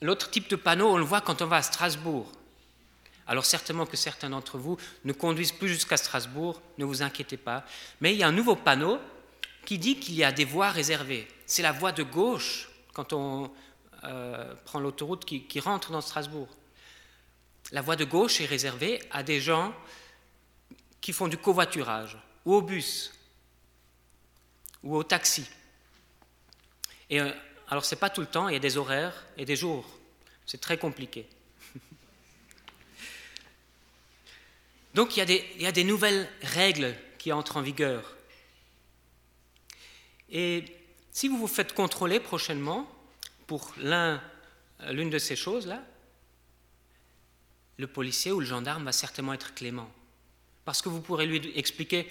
l'autre 0.00 0.30
type 0.30 0.48
de 0.48 0.56
panneau, 0.56 0.88
on 0.88 0.98
le 0.98 1.04
voit 1.04 1.20
quand 1.20 1.42
on 1.42 1.46
va 1.46 1.56
à 1.56 1.62
Strasbourg. 1.62 2.30
Alors 3.26 3.44
certainement 3.44 3.86
que 3.86 3.96
certains 3.96 4.30
d'entre 4.30 4.58
vous 4.58 4.76
ne 5.04 5.12
conduisent 5.12 5.52
plus 5.52 5.68
jusqu'à 5.68 5.96
Strasbourg, 5.96 6.60
ne 6.78 6.84
vous 6.84 7.02
inquiétez 7.02 7.36
pas. 7.36 7.64
Mais 8.00 8.12
il 8.12 8.18
y 8.18 8.22
a 8.22 8.28
un 8.28 8.32
nouveau 8.32 8.56
panneau 8.56 8.98
qui 9.64 9.78
dit 9.78 9.98
qu'il 9.98 10.14
y 10.14 10.24
a 10.24 10.32
des 10.32 10.44
voies 10.44 10.70
réservées. 10.70 11.26
C'est 11.46 11.62
la 11.62 11.72
voie 11.72 11.92
de 11.92 12.02
gauche 12.02 12.68
quand 12.92 13.12
on 13.12 13.50
euh, 14.04 14.54
prend 14.64 14.80
l'autoroute 14.80 15.24
qui, 15.24 15.60
rentre 15.60 15.90
dans 15.90 16.00
Strasbourg. 16.00 16.48
La 17.72 17.80
voie 17.80 17.96
de 17.96 18.04
gauche 18.04 18.40
est 18.40 18.46
réservée 18.46 19.00
à 19.10 19.22
des 19.22 19.40
gens 19.40 19.74
qui 21.00 21.12
font 21.12 21.28
du 21.28 21.38
covoiturage, 21.38 22.18
ou 22.44 22.54
au 22.54 22.62
bus, 22.62 23.12
ou 24.82 24.96
au 24.96 25.02
taxi. 25.02 25.46
Et 27.08 27.20
euh, 27.20 27.30
alors, 27.68 27.84
ce 27.84 27.94
n'est 27.94 27.98
pas 27.98 28.10
tout 28.10 28.20
le 28.20 28.26
temps, 28.26 28.48
il 28.48 28.52
y 28.52 28.56
a 28.56 28.60
des 28.60 28.76
horaires 28.76 29.24
et 29.36 29.44
des 29.44 29.56
jours. 29.56 29.86
C'est 30.44 30.60
très 30.60 30.76
compliqué. 30.76 31.26
Donc, 34.94 35.16
il 35.16 35.28
y, 35.60 35.66
a 35.66 35.72
des, 35.72 35.84
nouvelles 35.84 36.28
règles 36.42 36.94
qui 37.18 37.32
entrent 37.32 37.56
en 37.56 37.62
vigueur. 37.62 38.16
Et 40.30 40.64
si 41.10 41.26
vous 41.26 41.36
vous 41.36 41.48
faites 41.48 41.74
contrôler 41.74 42.20
prochainement 42.20 42.88
pour 43.48 43.74
l'une 43.78 45.10
de 45.10 45.18
ces 45.18 45.34
choses-là, 45.34 45.82
le 47.76 47.86
policier 47.88 48.30
ou 48.30 48.38
le 48.38 48.46
gendarme 48.46 48.84
va 48.84 48.92
certainement 48.92 49.32
être 49.32 49.52
clément. 49.54 49.90
Parce 50.64 50.80
que 50.80 50.88
vous 50.88 51.00
pourrez 51.00 51.26
lui 51.26 51.52
expliquer, 51.58 52.08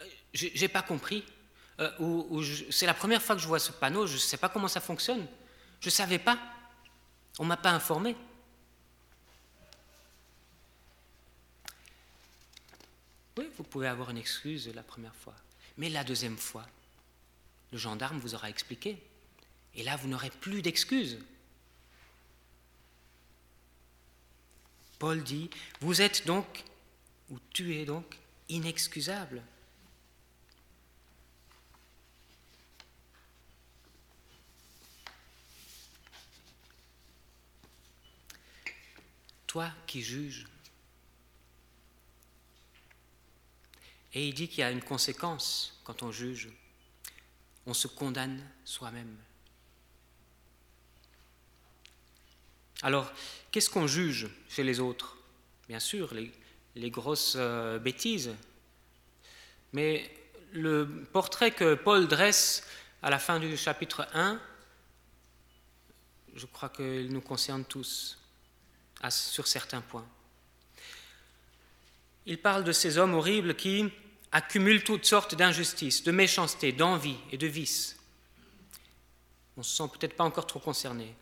euh, 0.00 0.04
j'ai 0.34 0.68
pas 0.68 0.82
compris, 0.82 1.24
euh, 1.78 1.90
ou, 2.00 2.42
c'est 2.70 2.86
la 2.86 2.94
première 2.94 3.22
fois 3.22 3.36
que 3.36 3.40
je 3.40 3.46
vois 3.46 3.60
ce 3.60 3.70
panneau, 3.70 4.08
je 4.08 4.14
ne 4.14 4.18
sais 4.18 4.36
pas 4.36 4.48
comment 4.48 4.68
ça 4.68 4.80
fonctionne, 4.80 5.24
je 5.80 5.86
ne 5.86 5.90
savais 5.90 6.18
pas, 6.18 6.38
on 7.38 7.44
ne 7.44 7.48
m'a 7.48 7.56
pas 7.56 7.70
informé. 7.70 8.16
Vous 13.56 13.64
pouvez 13.64 13.88
avoir 13.88 14.10
une 14.10 14.18
excuse 14.18 14.70
la 14.74 14.82
première 14.82 15.14
fois, 15.14 15.36
mais 15.76 15.88
la 15.88 16.04
deuxième 16.04 16.38
fois, 16.38 16.66
le 17.72 17.78
gendarme 17.78 18.18
vous 18.18 18.34
aura 18.34 18.50
expliqué, 18.50 18.98
et 19.74 19.82
là, 19.82 19.96
vous 19.96 20.08
n'aurez 20.08 20.30
plus 20.30 20.62
d'excuses. 20.62 21.18
Paul 24.98 25.22
dit, 25.22 25.48
vous 25.80 26.02
êtes 26.02 26.26
donc 26.26 26.64
où 27.30 27.38
tu 27.50 27.76
es 27.76 27.84
donc 27.84 28.18
inexcusable. 28.48 29.42
Toi 39.46 39.70
qui 39.86 40.02
juges. 40.02 40.49
Et 44.12 44.28
il 44.28 44.34
dit 44.34 44.48
qu'il 44.48 44.60
y 44.60 44.62
a 44.62 44.70
une 44.70 44.82
conséquence 44.82 45.80
quand 45.84 46.02
on 46.02 46.10
juge. 46.10 46.48
On 47.66 47.74
se 47.74 47.86
condamne 47.86 48.44
soi-même. 48.64 49.16
Alors, 52.82 53.12
qu'est-ce 53.50 53.68
qu'on 53.68 53.86
juge 53.86 54.28
chez 54.48 54.62
les 54.62 54.80
autres? 54.80 55.16
Bien 55.68 55.80
sûr, 55.80 56.14
les, 56.74 56.90
grosses 56.90 57.34
euh, 57.36 57.78
bêtises. 57.78 58.34
Mais 59.72 60.10
le 60.52 61.06
portrait 61.12 61.50
que 61.50 61.74
Paul 61.74 62.08
dresse 62.08 62.66
à 63.02 63.10
la 63.10 63.18
fin 63.18 63.38
du 63.38 63.56
chapitre 63.56 64.08
1, 64.14 64.40
je 66.34 66.46
crois 66.46 66.70
qu'il 66.70 67.12
nous 67.12 67.20
concerne 67.20 67.64
tous 67.64 68.18
sur 69.08 69.46
certains 69.46 69.80
points. 69.80 70.06
Il 72.26 72.38
parle 72.40 72.64
de 72.64 72.72
ces 72.72 72.98
hommes 72.98 73.14
horribles 73.14 73.54
qui 73.54 73.90
accumulent 74.32 74.84
toutes 74.84 75.04
sortes 75.04 75.34
d'injustices, 75.34 76.02
de 76.02 76.12
méchanceté, 76.12 76.72
d'envie 76.72 77.16
et 77.32 77.36
de 77.36 77.46
vices. 77.46 77.96
On 79.56 79.60
ne 79.60 79.64
se 79.64 79.76
sent 79.76 79.90
peut-être 79.92 80.16
pas 80.16 80.24
encore 80.24 80.46
trop 80.46 80.60
concerné. 80.60 81.14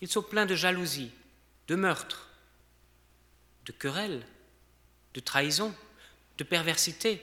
Ils 0.00 0.08
sont 0.08 0.22
pleins 0.22 0.46
de 0.46 0.54
jalousie, 0.54 1.10
de 1.68 1.74
meurtre, 1.74 2.28
de 3.64 3.72
querelles, 3.72 4.26
de 5.14 5.20
trahison, 5.20 5.74
de 6.36 6.44
perversité. 6.44 7.22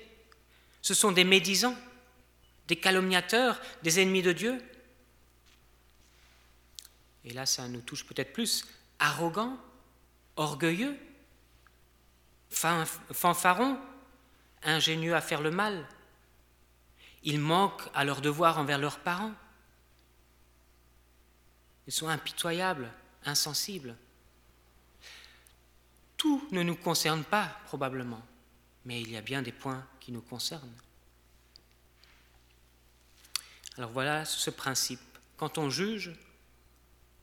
Ce 0.82 0.94
sont 0.94 1.12
des 1.12 1.24
médisants, 1.24 1.78
des 2.68 2.76
calomniateurs, 2.76 3.62
des 3.84 4.00
ennemis 4.00 4.24
de 4.24 4.32
Dieu. 4.32 4.62
Et 7.26 7.34
là, 7.34 7.46
ça 7.46 7.68
nous 7.68 7.82
touche 7.82 8.06
peut-être 8.06 8.34
plus. 8.34 8.66
Arrogants, 8.98 9.58
orgueilleux, 10.36 10.98
fanfarons, 12.50 13.78
ingénieux 14.64 15.16
à 15.16 15.22
faire 15.22 15.42
le 15.42 15.52
mal. 15.52 15.88
Ils 17.24 17.40
manquent 17.40 17.90
à 17.94 18.04
leur 18.04 18.22
devoir 18.22 18.58
envers 18.58 18.80
leurs 18.80 19.00
parents. 19.00 19.34
Ils 21.88 21.94
sont 21.94 22.08
impitoyables, 22.08 22.92
insensibles. 23.26 23.96
Tout 26.18 26.48
ne 26.52 26.64
nous 26.64 26.76
concerne 26.76 27.24
pas, 27.24 27.60
probablement, 27.66 28.22
mais 28.86 29.02
il 29.02 29.12
y 29.12 29.18
a 29.18 29.22
bien 29.22 29.42
des 29.42 29.52
points 29.52 29.86
qui 30.00 30.12
nous 30.12 30.22
concernent. 30.22 30.74
Alors 33.78 33.92
voilà 33.92 34.26
ce 34.26 34.50
principe. 34.50 35.00
Quand 35.38 35.58
on 35.58 35.70
juge, 35.70 36.12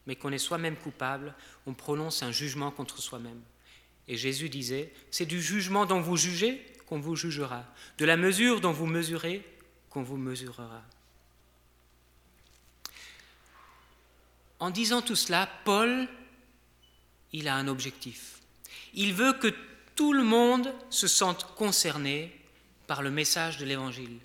mais 0.07 0.17
qu'on 0.17 0.33
est 0.33 0.39
soi-même 0.39 0.77
coupable, 0.77 1.35
on 1.67 1.75
prononce 1.75 2.23
un 2.23 2.33
jugement 2.33 2.71
contre 2.71 2.99
soi-même. 3.01 3.41
Et 4.09 4.17
Jésus 4.17 4.49
disait, 4.49 4.93
c'est 5.11 5.27
du 5.27 5.41
jugement 5.41 5.87
dont 5.87 6.01
vous 6.01 6.17
jugez 6.17 6.65
qu'on 6.89 7.01
vous 7.01 7.17
jugera, 7.17 7.65
de 7.99 8.05
la 8.07 8.17
mesure 8.17 8.61
dont 8.61 8.73
vous 8.73 8.87
mesurez 8.87 9.45
qu'on 9.91 10.03
vous 10.03 10.17
mesurera. 10.17 10.83
En 14.59 14.71
disant 14.71 15.03
tout 15.03 15.15
cela, 15.15 15.49
Paul, 15.65 16.09
il 17.33 17.47
a 17.47 17.55
un 17.55 17.69
objectif. 17.69 18.39
Il 18.95 19.13
veut 19.13 19.35
que 19.35 19.55
tout 19.95 20.13
le 20.13 20.25
monde 20.25 20.75
se 20.89 21.07
sente 21.07 21.55
concerné 21.55 22.35
par 22.87 23.03
le 23.03 23.11
message 23.11 23.59
de 23.59 23.67
l'Évangile. 23.67 24.19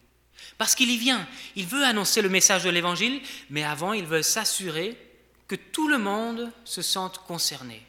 Parce 0.58 0.76
qu'il 0.76 0.89
y 0.89 0.97
vient, 0.97 1.28
il 1.56 1.67
veut 1.67 1.84
annoncer 1.84 2.21
le 2.21 2.30
message 2.30 2.63
de 2.63 2.69
l'Évangile, 2.69 3.21
mais 3.49 3.63
avant, 3.63 3.93
il 3.93 4.06
veut 4.06 4.23
s'assurer 4.23 4.97
que 5.47 5.56
tout 5.56 5.89
le 5.89 5.97
monde 5.97 6.52
se 6.63 6.82
sente 6.82 7.19
concerné. 7.19 7.86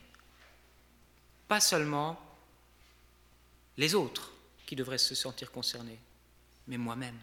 Pas 1.46 1.60
seulement 1.60 2.20
les 3.76 3.94
autres 3.94 4.33
qui 4.66 4.76
devraient 4.76 4.98
se 4.98 5.14
sentir 5.14 5.50
concernés, 5.50 5.98
mais 6.66 6.78
moi-même. 6.78 7.18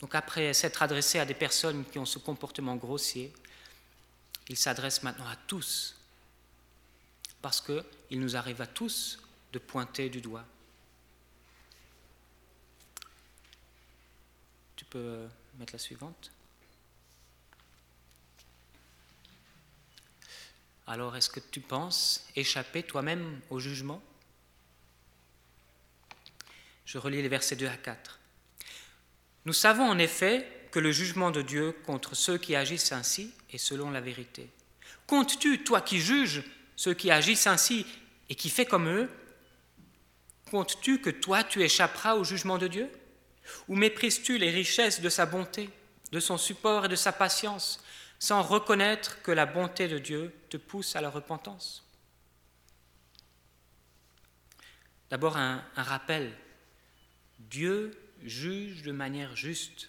Donc 0.00 0.14
après 0.14 0.52
s'être 0.54 0.82
adressé 0.82 1.18
à 1.18 1.24
des 1.24 1.34
personnes 1.34 1.84
qui 1.84 1.98
ont 1.98 2.06
ce 2.06 2.18
comportement 2.18 2.76
grossier, 2.76 3.32
il 4.48 4.56
s'adresse 4.56 5.02
maintenant 5.02 5.26
à 5.26 5.36
tous, 5.36 5.96
parce 7.42 7.60
qu'il 7.60 8.20
nous 8.20 8.36
arrive 8.36 8.60
à 8.60 8.66
tous 8.66 9.18
de 9.52 9.58
pointer 9.58 10.08
du 10.08 10.20
doigt. 10.20 10.44
Tu 14.76 14.84
peux 14.84 15.26
mettre 15.58 15.72
la 15.72 15.78
suivante. 15.78 16.30
Alors 20.86 21.16
est-ce 21.16 21.28
que 21.28 21.40
tu 21.40 21.60
penses 21.60 22.24
échapper 22.34 22.82
toi-même 22.82 23.40
au 23.50 23.58
jugement? 23.58 24.02
Je 26.88 26.96
relis 26.96 27.20
les 27.20 27.28
versets 27.28 27.54
2 27.54 27.66
à 27.66 27.76
4. 27.76 28.18
Nous 29.44 29.52
savons 29.52 29.84
en 29.84 29.98
effet 29.98 30.48
que 30.70 30.78
le 30.78 30.90
jugement 30.90 31.30
de 31.30 31.42
Dieu 31.42 31.76
contre 31.84 32.16
ceux 32.16 32.38
qui 32.38 32.56
agissent 32.56 32.92
ainsi 32.92 33.34
est 33.50 33.58
selon 33.58 33.90
la 33.90 34.00
vérité. 34.00 34.48
Comptes-tu, 35.06 35.62
toi 35.64 35.82
qui 35.82 36.00
juges 36.00 36.42
ceux 36.76 36.94
qui 36.94 37.10
agissent 37.10 37.46
ainsi 37.46 37.84
et 38.30 38.34
qui 38.34 38.48
fais 38.48 38.64
comme 38.64 38.88
eux, 38.88 39.10
comptes-tu 40.50 41.02
que 41.02 41.10
toi 41.10 41.44
tu 41.44 41.62
échapperas 41.62 42.14
au 42.14 42.24
jugement 42.24 42.56
de 42.56 42.68
Dieu? 42.68 42.90
Ou 43.68 43.76
méprises-tu 43.76 44.38
les 44.38 44.50
richesses 44.50 45.02
de 45.02 45.10
sa 45.10 45.26
bonté, 45.26 45.68
de 46.10 46.20
son 46.20 46.38
support 46.38 46.86
et 46.86 46.88
de 46.88 46.96
sa 46.96 47.12
patience, 47.12 47.84
sans 48.18 48.40
reconnaître 48.40 49.20
que 49.20 49.30
la 49.30 49.44
bonté 49.44 49.88
de 49.88 49.98
Dieu 49.98 50.34
te 50.48 50.56
pousse 50.56 50.96
à 50.96 51.02
la 51.02 51.10
repentance? 51.10 51.84
D'abord 55.10 55.36
un, 55.36 55.62
un, 55.76 55.82
rappel. 55.82 56.32
Dieu 57.50 57.98
juge 58.22 58.82
de 58.82 58.92
manière 58.92 59.34
juste. 59.36 59.88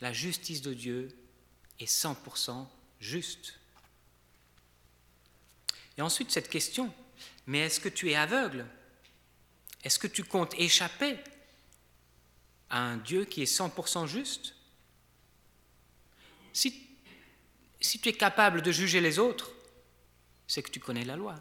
La 0.00 0.12
justice 0.12 0.62
de 0.62 0.74
Dieu 0.74 1.08
est 1.80 1.90
100% 1.90 2.66
juste. 3.00 3.58
Et 5.96 6.02
ensuite 6.02 6.30
cette 6.30 6.48
question, 6.48 6.94
mais 7.46 7.60
est-ce 7.60 7.80
que 7.80 7.88
tu 7.88 8.10
es 8.10 8.14
aveugle? 8.14 8.66
Est-ce 9.82 9.98
que 9.98 10.06
tu 10.06 10.24
comptes 10.24 10.54
échapper 10.54 11.18
à 12.70 12.80
un 12.80 12.96
Dieu 12.96 13.24
qui 13.24 13.42
est 13.42 13.52
100% 13.52 14.06
juste? 14.06 14.54
Si, 16.52 16.88
si 17.80 18.00
tu 18.00 18.08
es 18.08 18.12
capable 18.12 18.62
de 18.62 18.72
juger 18.72 19.00
les 19.00 19.18
autres, 19.18 19.50
c'est 20.46 20.62
que 20.62 20.70
tu 20.70 20.80
connais 20.80 21.04
la 21.04 21.16
loi, 21.16 21.40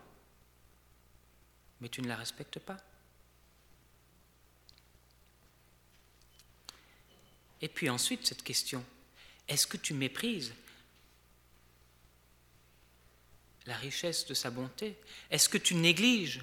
mais 1.79 1.89
tu 1.89 2.01
ne 2.01 2.07
la 2.07 2.15
respectes 2.15 2.59
pas. 2.59 2.77
Et 7.61 7.67
puis 7.67 7.89
ensuite, 7.89 8.25
cette 8.25 8.43
question, 8.43 8.83
est-ce 9.47 9.67
que 9.67 9.77
tu 9.77 9.93
méprises 9.93 10.53
la 13.65 13.75
richesse 13.75 14.25
de 14.25 14.33
sa 14.33 14.49
bonté? 14.49 14.95
Est-ce 15.29 15.49
que 15.49 15.57
tu 15.57 15.75
négliges 15.75 16.41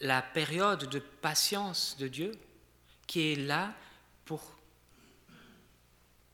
la 0.00 0.22
période 0.22 0.88
de 0.90 0.98
patience 0.98 1.96
de 1.98 2.08
Dieu 2.08 2.32
qui 3.06 3.32
est 3.32 3.36
là 3.36 3.74
pour 4.24 4.56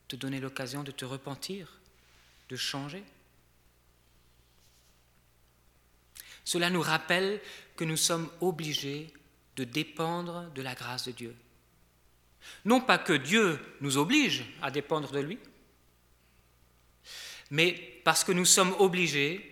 te 0.09 0.17
donner 0.17 0.41
l'occasion 0.41 0.83
de 0.83 0.91
te 0.91 1.05
repentir, 1.05 1.79
de 2.49 2.57
changer? 2.57 3.05
Cela 6.45 6.71
nous 6.71 6.83
rappelle 6.83 7.41
que 7.77 7.85
nous 7.85 7.97
sommes 7.97 8.31
obligés 8.41 9.13
de 9.57 9.65
dépendre 9.65 10.51
de 10.53 10.63
la 10.63 10.75
grâce 10.75 11.07
de 11.07 11.13
Dieu. 11.13 11.37
Non 12.65 12.81
pas 12.81 12.99
que 12.99 13.13
Dieu 13.13 13.59
nous 13.81 13.97
oblige 13.97 14.45
à 14.61 14.71
dépendre 14.71 15.11
de 15.11 15.21
lui, 15.21 15.39
mais 17.51 17.73
parce 18.05 18.25
que 18.25 18.33
nous 18.33 18.45
sommes 18.45 18.75
obligés, 18.79 19.49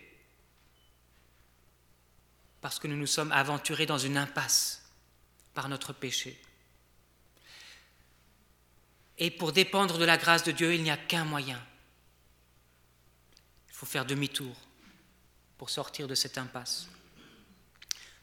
parce 2.60 2.78
que 2.78 2.88
nous 2.88 2.96
nous 2.96 3.06
sommes 3.06 3.32
aventurés 3.32 3.86
dans 3.86 3.98
une 3.98 4.16
impasse 4.16 4.90
par 5.54 5.68
notre 5.68 5.92
péché. 5.92 6.40
Et 9.18 9.30
pour 9.30 9.52
dépendre 9.52 9.98
de 9.98 10.04
la 10.04 10.16
grâce 10.16 10.44
de 10.44 10.52
Dieu, 10.52 10.74
il 10.74 10.82
n'y 10.82 10.90
a 10.90 10.96
qu'un 10.96 11.24
moyen. 11.24 11.62
Il 13.68 13.74
faut 13.74 13.86
faire 13.86 14.06
demi-tour 14.06 14.56
pour 15.58 15.68
sortir 15.68 16.08
de 16.08 16.14
cette 16.14 16.38
impasse. 16.38 16.88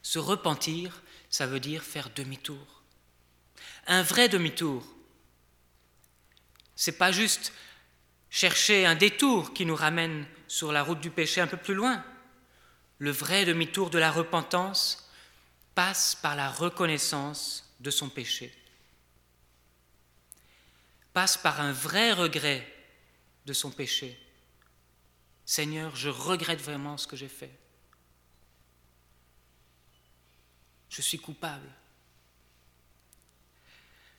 Se 0.01 0.17
repentir, 0.17 1.03
ça 1.30 1.45
veut 1.45 1.60
dire 1.60 1.84
faire 1.84 2.10
demi-tour. 2.10 2.76
Un 3.88 4.04
vrai 4.04 4.30
demi-tour. 4.30 4.86
C'est 6.76 6.97
pas 6.97 7.12
juste 7.12 7.54
chercher 8.30 8.86
un 8.86 8.95
détour 8.95 9.54
qui 9.54 9.65
nous 9.65 9.76
ramène 9.76 10.26
sur 10.47 10.71
la 10.71 10.84
route 10.84 11.00
du 11.00 11.10
péché 11.10 11.41
un 11.41 11.47
peu 11.47 11.58
plus 11.58 11.73
loin. 11.73 12.04
Le 13.00 13.12
vrai 13.12 13.45
demi-tour 13.45 13.89
de 13.89 13.97
la 13.97 14.12
repentance 14.12 15.10
passe 15.73 16.15
par 16.15 16.36
la 16.36 16.50
reconnaissance 16.50 17.73
de 17.80 17.91
son 17.91 18.10
péché, 18.10 18.54
passe 21.13 21.38
par 21.38 21.62
un 21.62 21.71
vrai 21.71 22.12
regret 22.12 22.67
de 23.45 23.54
son 23.54 23.71
péché. 23.71 24.19
Seigneur, 25.45 25.95
je 25.95 26.10
regrette 26.10 26.62
vraiment 26.62 26.97
ce 26.97 27.08
que 27.08 27.15
j'ai 27.15 27.30
fait. 27.30 27.52
Je 30.89 31.02
suis 31.02 31.19
coupable. 31.19 31.69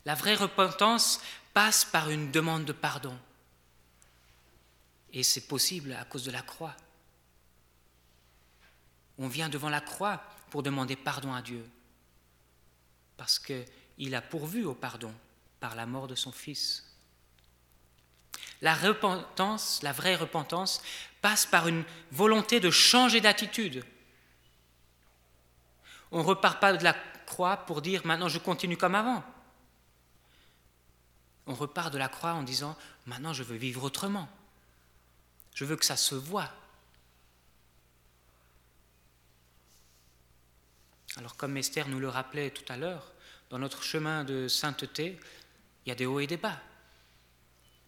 La 0.08 0.14
vraie 0.14 0.36
repentance 0.36 1.20
passe 1.52 1.84
par 1.84 2.08
une 2.08 2.30
demande 2.30 2.64
de 2.64 2.72
pardon. 2.72 3.14
Et 5.12 5.22
c'est 5.22 5.46
possible 5.46 5.92
à 5.92 6.06
cause 6.06 6.24
de 6.24 6.30
la 6.30 6.40
croix. 6.40 6.74
On 9.18 9.28
vient 9.28 9.50
devant 9.50 9.68
la 9.68 9.82
croix 9.82 10.22
pour 10.48 10.62
demander 10.62 10.96
pardon 10.96 11.34
à 11.34 11.42
Dieu, 11.42 11.62
parce 13.18 13.38
qu'il 13.38 14.14
a 14.14 14.22
pourvu 14.22 14.64
au 14.64 14.72
pardon 14.72 15.12
par 15.60 15.74
la 15.74 15.84
mort 15.84 16.08
de 16.08 16.14
son 16.14 16.32
Fils. 16.32 16.90
La 18.62 18.74
repentance, 18.74 19.82
la 19.82 19.92
vraie 19.92 20.16
repentance, 20.16 20.80
passe 21.20 21.44
par 21.44 21.68
une 21.68 21.84
volonté 22.12 22.60
de 22.60 22.70
changer 22.70 23.20
d'attitude. 23.20 23.84
On 26.10 26.20
ne 26.20 26.24
repart 26.24 26.60
pas 26.60 26.72
de 26.72 26.82
la 26.82 26.96
croix 27.26 27.58
pour 27.58 27.82
dire 27.82 28.06
maintenant 28.06 28.30
je 28.30 28.38
continue 28.38 28.78
comme 28.78 28.94
avant 28.94 29.22
on 31.48 31.54
repart 31.54 31.92
de 31.92 31.98
la 31.98 32.08
croix 32.08 32.34
en 32.34 32.42
disant 32.42 32.76
Maintenant, 33.06 33.32
je 33.32 33.42
veux 33.42 33.56
vivre 33.56 33.82
autrement. 33.82 34.28
Je 35.54 35.64
veux 35.64 35.76
que 35.76 35.84
ça 35.84 35.96
se 35.96 36.14
voit. 36.14 36.52
Alors, 41.16 41.37
comme 41.37 41.56
Esther 41.56 41.88
nous 41.88 41.98
le 41.98 42.08
rappelait 42.08 42.50
tout 42.50 42.70
à 42.70 42.76
l'heure, 42.76 43.12
dans 43.50 43.58
notre 43.58 43.82
chemin 43.82 44.24
de 44.24 44.46
sainteté, 44.46 45.18
il 45.84 45.88
y 45.88 45.92
a 45.92 45.94
des 45.94 46.06
hauts 46.06 46.20
et 46.20 46.26
des 46.26 46.37
bas. 46.37 46.61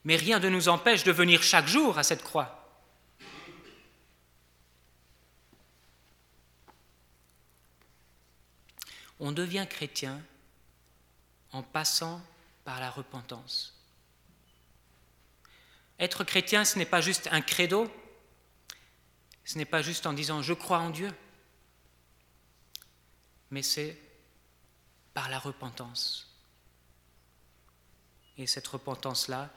Mais 0.04 0.16
rien 0.16 0.40
ne 0.40 0.48
nous 0.48 0.68
empêche 0.68 1.04
de 1.04 1.12
venir 1.12 1.42
chaque 1.42 1.68
jour 1.68 1.98
à 1.98 2.02
cette 2.02 2.22
croix. 2.22 2.56
On 9.20 9.32
devient 9.32 9.66
chrétien 9.68 10.18
en 11.52 11.62
passant 11.62 12.22
par 12.64 12.80
la 12.80 12.90
repentance. 12.90 13.76
Être 15.98 16.24
chrétien, 16.24 16.64
ce 16.64 16.78
n'est 16.78 16.86
pas 16.86 17.00
juste 17.00 17.28
un 17.30 17.42
credo, 17.42 17.92
ce 19.44 19.58
n'est 19.58 19.64
pas 19.64 19.82
juste 19.82 20.06
en 20.06 20.12
disant 20.12 20.42
je 20.42 20.54
crois 20.54 20.78
en 20.78 20.90
Dieu, 20.90 21.12
mais 23.50 23.62
c'est 23.62 24.00
par 25.12 25.28
la 25.28 25.38
repentance. 25.38 26.26
Et 28.38 28.46
cette 28.46 28.66
repentance-là, 28.66 29.50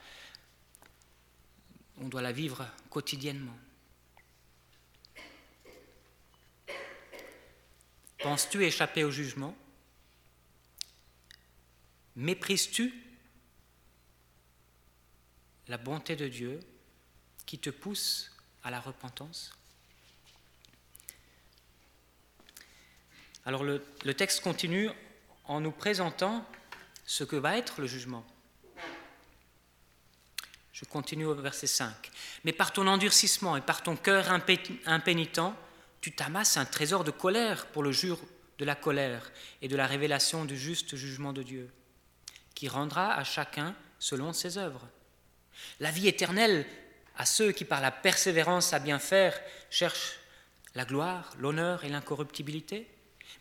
on 1.98 2.08
doit 2.08 2.22
la 2.22 2.32
vivre 2.32 2.68
quotidiennement. 2.90 3.58
Penses-tu 8.20 8.66
échapper 8.66 9.04
au 9.04 9.12
jugement? 9.12 9.56
Méprises-tu 12.16 12.94
la 15.68 15.78
bonté 15.78 16.16
de 16.16 16.28
Dieu 16.28 16.60
qui 17.46 17.58
te 17.58 17.70
pousse 17.70 18.32
à 18.64 18.72
la 18.72 18.80
repentance? 18.80 19.52
Alors 23.46 23.64
le, 23.64 23.82
texte 24.16 24.42
continue 24.42 24.90
en 25.46 25.60
nous 25.60 25.72
présentant 25.72 26.48
ce 27.06 27.24
que 27.24 27.36
va 27.36 27.58
être 27.58 27.82
le 27.82 27.88
jugement. 27.88 28.26
Je 30.72 30.86
continue 30.86 31.26
au 31.26 31.36
verset 31.36 31.68
5. 31.68 32.12
Mais 32.46 32.54
par 32.54 32.72
ton 32.72 32.88
endurcissement 32.88 33.58
et 33.58 33.62
par 33.62 33.84
ton 33.84 33.96
cœur 33.96 34.32
impénitent, 34.32 35.54
tu 36.00 36.14
t'amasses 36.14 36.58
un 36.58 36.66
trésor 36.66 37.04
de 37.04 37.12
colère 37.12 37.68
pour 37.68 37.84
le 37.84 37.92
jour 37.92 38.20
de 38.60 38.66
la 38.66 38.76
colère 38.76 39.32
et 39.62 39.68
de 39.68 39.76
la 39.76 39.88
révélation 39.88 40.46
du 40.46 40.58
juste 40.58 40.96
jugement 40.96 41.34
de 41.34 41.44
Dieu, 41.44 41.70
qui 42.56 42.68
rendra 42.68 43.14
à 43.14 43.24
chacun 43.24 43.76
selon 44.00 44.34
ses 44.34 44.58
œuvres. 44.58 44.88
La 45.80 45.92
vie 45.92 46.08
éternelle 46.08 46.66
à 47.16 47.26
ceux 47.26 47.52
qui 47.52 47.66
par 47.66 47.82
la 47.82 47.92
persévérance 47.92 48.74
à 48.74 48.80
bien 48.80 49.00
faire 49.00 49.40
cherchent 49.70 50.20
la 50.76 50.86
gloire, 50.86 51.34
l'honneur 51.38 51.84
et 51.84 51.90
l'incorruptibilité 51.90 52.94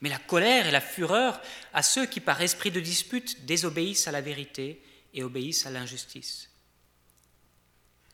mais 0.03 0.09
la 0.09 0.19
colère 0.19 0.67
et 0.67 0.73
la 0.73 0.81
fureur 0.81 1.41
à 1.73 1.83
ceux 1.83 2.07
qui, 2.07 2.21
par 2.21 2.43
esprit 2.43 2.71
de 2.71 2.81
dispute, 2.81 3.47
désobéissent 3.47 4.09
à 4.09 4.13
la 4.13 4.21
vérité 4.21 4.83
et 5.15 5.23
obéissent 5.23 5.65
à 5.65 5.71
l'injustice. 5.71 6.51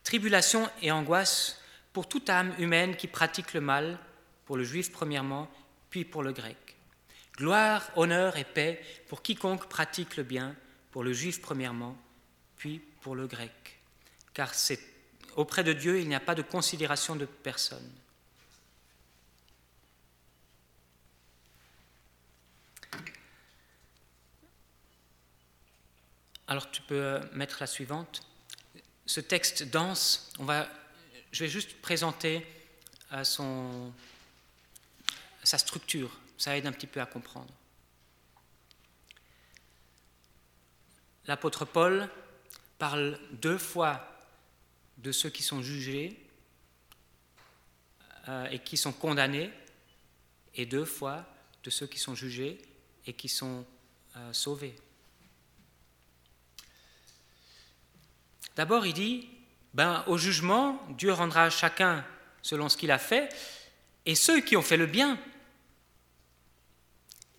Tribulation 0.04 0.68
et 0.82 0.92
angoisse 0.92 1.60
pour 1.94 2.06
toute 2.06 2.28
âme 2.28 2.54
humaine 2.58 2.94
qui 2.96 3.06
pratique 3.06 3.54
le 3.54 3.62
mal, 3.62 3.98
pour 4.44 4.56
le 4.56 4.64
juif 4.64 4.92
premièrement, 4.92 5.50
puis 5.88 6.04
pour 6.04 6.22
le 6.22 6.32
grec. 6.32 6.76
Gloire, 7.36 7.90
honneur 7.96 8.36
et 8.36 8.44
paix 8.44 8.82
pour 9.08 9.22
quiconque 9.22 9.68
pratique 9.68 10.16
le 10.16 10.24
bien, 10.24 10.54
pour 10.98 11.04
le 11.04 11.12
juif 11.12 11.40
premièrement, 11.40 11.96
puis 12.56 12.80
pour 13.02 13.14
le 13.14 13.28
grec. 13.28 13.78
Car 14.34 14.52
c'est 14.52 14.80
auprès 15.36 15.62
de 15.62 15.72
Dieu, 15.72 16.00
il 16.00 16.08
n'y 16.08 16.14
a 16.16 16.18
pas 16.18 16.34
de 16.34 16.42
considération 16.42 17.14
de 17.14 17.24
personne. 17.24 17.88
Alors 26.48 26.68
tu 26.72 26.82
peux 26.82 27.00
euh, 27.00 27.20
mettre 27.32 27.58
la 27.60 27.68
suivante. 27.68 28.26
Ce 29.06 29.20
texte 29.20 29.62
dense, 29.70 30.32
on 30.40 30.44
va, 30.46 30.68
je 31.30 31.44
vais 31.44 31.48
juste 31.48 31.80
présenter 31.80 32.44
euh, 33.12 33.22
sa 35.44 35.58
structure, 35.58 36.18
ça 36.36 36.56
aide 36.56 36.66
un 36.66 36.72
petit 36.72 36.88
peu 36.88 37.00
à 37.00 37.06
comprendre. 37.06 37.54
L'apôtre 41.28 41.64
Paul 41.64 42.08
parle 42.78 43.20
deux 43.32 43.58
fois 43.58 44.04
de 44.96 45.12
ceux 45.12 45.30
qui 45.30 45.44
sont 45.44 45.62
jugés 45.62 46.18
euh, 48.26 48.48
et 48.48 48.58
qui 48.58 48.76
sont 48.76 48.92
condamnés, 48.92 49.52
et 50.54 50.66
deux 50.66 50.84
fois 50.84 51.24
de 51.62 51.70
ceux 51.70 51.86
qui 51.86 51.98
sont 51.98 52.16
jugés 52.16 52.60
et 53.06 53.12
qui 53.12 53.28
sont 53.28 53.64
sauvés. 54.32 54.74
D'abord, 58.56 58.84
il 58.86 58.92
dit, 58.92 59.28
ben, 59.72 60.02
au 60.08 60.18
jugement, 60.18 60.84
Dieu 60.96 61.12
rendra 61.12 61.44
à 61.44 61.50
chacun 61.50 62.04
selon 62.42 62.68
ce 62.68 62.76
qu'il 62.76 62.90
a 62.90 62.98
fait, 62.98 63.32
et 64.04 64.16
ceux 64.16 64.40
qui 64.40 64.56
ont 64.56 64.62
fait 64.62 64.76
le 64.76 64.86
bien, 64.86 65.16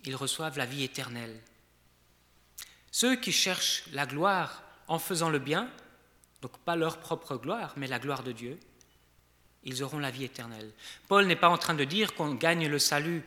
ils 0.06 0.16
reçoivent 0.16 0.58
la 0.58 0.66
vie 0.66 0.84
éternelle. 0.84 1.42
Ceux 2.92 3.16
qui 3.16 3.32
cherchent 3.32 3.84
la 3.92 4.06
gloire 4.06 4.64
en 4.88 5.00
faisant 5.00 5.30
le 5.30 5.40
bien, 5.40 5.72
donc 6.42 6.58
pas 6.60 6.76
leur 6.76 7.00
propre 7.00 7.38
gloire, 7.38 7.74
mais 7.78 7.88
la 7.88 8.00
gloire 8.00 8.24
de 8.24 8.32
Dieu, 8.32 8.60
ils 9.64 9.84
auront 9.84 10.00
la 10.00 10.12
vie 10.12 10.24
éternelle. 10.24 10.72
Paul 11.08 11.28
n'est 11.28 11.36
pas 11.36 11.50
en 11.50 11.58
train 11.58 11.74
de 11.74 11.84
dire 11.84 12.16
qu'on 12.16 12.34
gagne 12.34 12.68
le 12.68 12.80
salut 12.80 13.24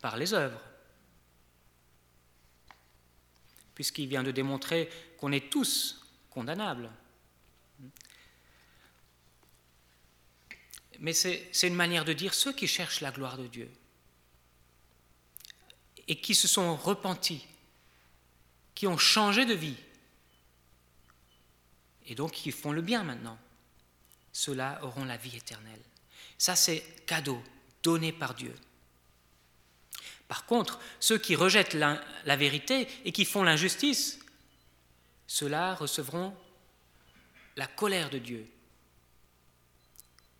par 0.00 0.16
les 0.16 0.34
œuvres, 0.34 0.60
puisqu'il 3.74 4.06
vient 4.06 4.22
de 4.22 4.30
démontrer 4.30 4.88
qu'on 5.18 5.32
est 5.32 5.50
tous 5.50 6.04
condamnables. 6.30 6.90
mais 11.02 11.12
c'est 11.12 11.66
une 11.66 11.74
manière 11.74 12.04
de 12.04 12.12
dire 12.12 12.32
ceux 12.32 12.52
qui 12.52 12.68
cherchent 12.68 13.00
la 13.00 13.10
gloire 13.10 13.36
de 13.36 13.48
Dieu 13.48 13.68
et 16.06 16.20
qui 16.20 16.32
se 16.32 16.46
sont 16.46 16.76
repentis, 16.76 17.44
qui 18.82 18.88
ont 18.88 18.98
changé 18.98 19.44
de 19.44 19.54
vie 19.54 19.76
et 22.06 22.16
donc 22.16 22.32
qui 22.32 22.50
font 22.50 22.72
le 22.72 22.82
bien 22.82 23.04
maintenant, 23.04 23.38
ceux-là 24.32 24.80
auront 24.82 25.04
la 25.04 25.16
vie 25.16 25.36
éternelle. 25.36 25.84
Ça, 26.36 26.56
c'est 26.56 26.80
cadeau 27.06 27.40
donné 27.84 28.12
par 28.12 28.34
Dieu. 28.34 28.52
Par 30.26 30.46
contre, 30.46 30.80
ceux 30.98 31.16
qui 31.16 31.36
rejettent 31.36 31.74
la, 31.74 32.00
vérité 32.34 32.88
et 33.04 33.12
qui 33.12 33.24
font 33.24 33.44
l'injustice, 33.44 34.18
ceux-là 35.28 35.76
recevront 35.76 36.36
la 37.54 37.68
colère 37.68 38.10
de 38.10 38.18
Dieu. 38.18 38.50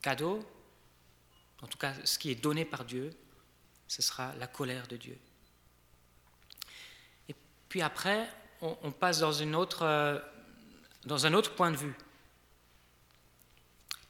Cadeau 0.00 0.44
en 1.60 1.68
tout 1.68 1.78
cas 1.78 1.94
ce 2.04 2.18
qui 2.18 2.32
est 2.32 2.42
donné 2.42 2.64
par 2.64 2.84
Dieu, 2.84 3.16
ce 3.86 4.02
sera 4.02 4.34
la 4.34 4.48
colère 4.48 4.88
de 4.88 4.96
Dieu. 4.96 5.16
Puis 7.72 7.80
après, 7.80 8.28
on, 8.60 8.92
passe 8.92 9.22
euh, 9.22 10.20
dans 11.06 11.24
un 11.24 11.32
autre 11.32 11.54
point 11.54 11.70
de 11.70 11.76
vue, 11.78 11.94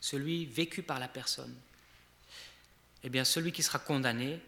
celui 0.01 0.47
vécu 0.47 0.83
par 0.83 0.99
la 0.99 1.07
personne. 1.07 1.55
Eh 3.05 3.09
bien, 3.09 3.25
celui 3.25 3.53
qui 3.53 3.63
sera 3.63 3.79
condamné, 3.79 4.41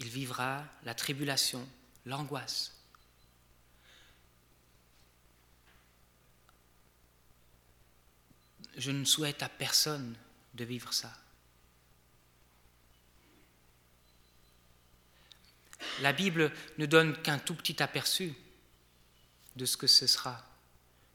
il 0.00 0.08
vivra 0.08 0.64
la 0.82 0.92
tribulation, 0.92 1.64
l'angoisse. 2.04 2.74
Je 8.76 8.90
ne 8.90 9.04
souhaite 9.04 9.44
à 9.44 9.48
personne 9.48 10.16
de 10.54 10.64
vivre 10.64 10.92
ça. 10.92 11.12
la 16.00 16.12
Bible 16.12 16.52
ne 16.78 16.86
donne 16.86 17.16
qu'un 17.22 17.38
tout 17.38 17.54
petit 17.54 17.80
aperçu 17.80 18.34
de 19.58 19.66
ce 19.66 19.76
que 19.76 19.86
ce 19.86 20.06
sera 20.06 20.42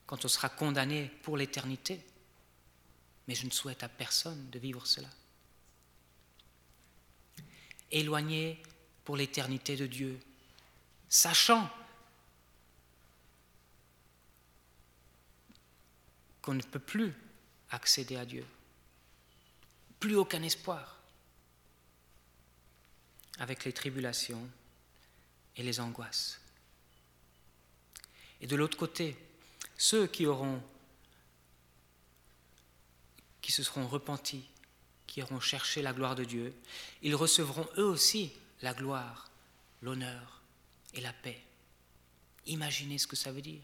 quand 0.06 0.26
on 0.26 0.28
sera 0.28 0.50
condamné 0.50 1.10
pour 1.24 1.38
l'éternité. 1.38 2.06
Mais 3.28 3.36
je 3.36 3.46
ne 3.46 3.52
souhaite 3.52 3.84
à 3.84 3.90
personne 3.90 4.50
de 4.50 4.60
vivre 4.60 4.86
cela. 4.86 5.10
Éloigné 7.90 8.62
pour 9.06 9.16
l'éternité 9.16 9.76
de 9.78 9.88
Dieu, 9.88 10.20
sachant 11.10 11.70
qu'on 16.42 16.54
ne 16.54 16.62
peut 16.62 16.80
plus 16.80 17.14
accéder 17.70 18.18
à 18.18 18.26
Dieu, 18.26 18.46
plus 20.00 20.16
aucun 20.16 20.44
espoir 20.44 21.00
avec 23.40 23.64
les 23.64 23.74
tribulations 23.74 24.50
et 25.56 25.64
les 25.64 25.80
angoisses. 25.80 26.43
Et 28.44 28.46
de 28.46 28.58
l'autre 28.58 28.78
côté, 28.78 29.16
ceux 29.78 30.06
qui 30.06 30.26
auront 30.26 30.62
qui 33.42 33.54
se 33.54 33.64
seront 33.64 33.88
repentis, 33.88 34.44
qui 35.08 35.24
auront 35.24 35.40
cherché 35.40 35.82
la 35.82 35.94
gloire 35.94 36.16
de 36.16 36.26
Dieu, 36.26 36.54
ils 37.02 37.16
recevront 37.16 37.68
eux 37.78 37.86
aussi 37.86 38.34
la 38.62 38.74
gloire, 38.74 39.30
l'honneur 39.82 40.42
et 40.94 41.00
la 41.00 41.14
paix. 41.14 41.42
Imaginez 42.46 42.98
ce 42.98 43.08
que 43.08 43.16
ça 43.16 43.32
veut 43.32 43.42
dire. 43.42 43.62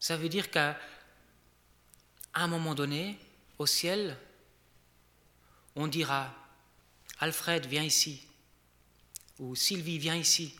Ça 0.00 0.16
veut 0.16 0.30
dire 0.30 0.50
qu'à 0.50 0.78
un 2.32 2.46
moment 2.46 2.74
donné, 2.74 3.18
au 3.58 3.66
ciel, 3.66 4.16
on 5.76 5.86
dira 5.86 6.34
Alfred, 7.18 7.66
viens 7.66 7.84
ici. 7.84 8.27
Ou 9.38 9.54
Sylvie, 9.54 9.98
viens 9.98 10.16
ici. 10.16 10.54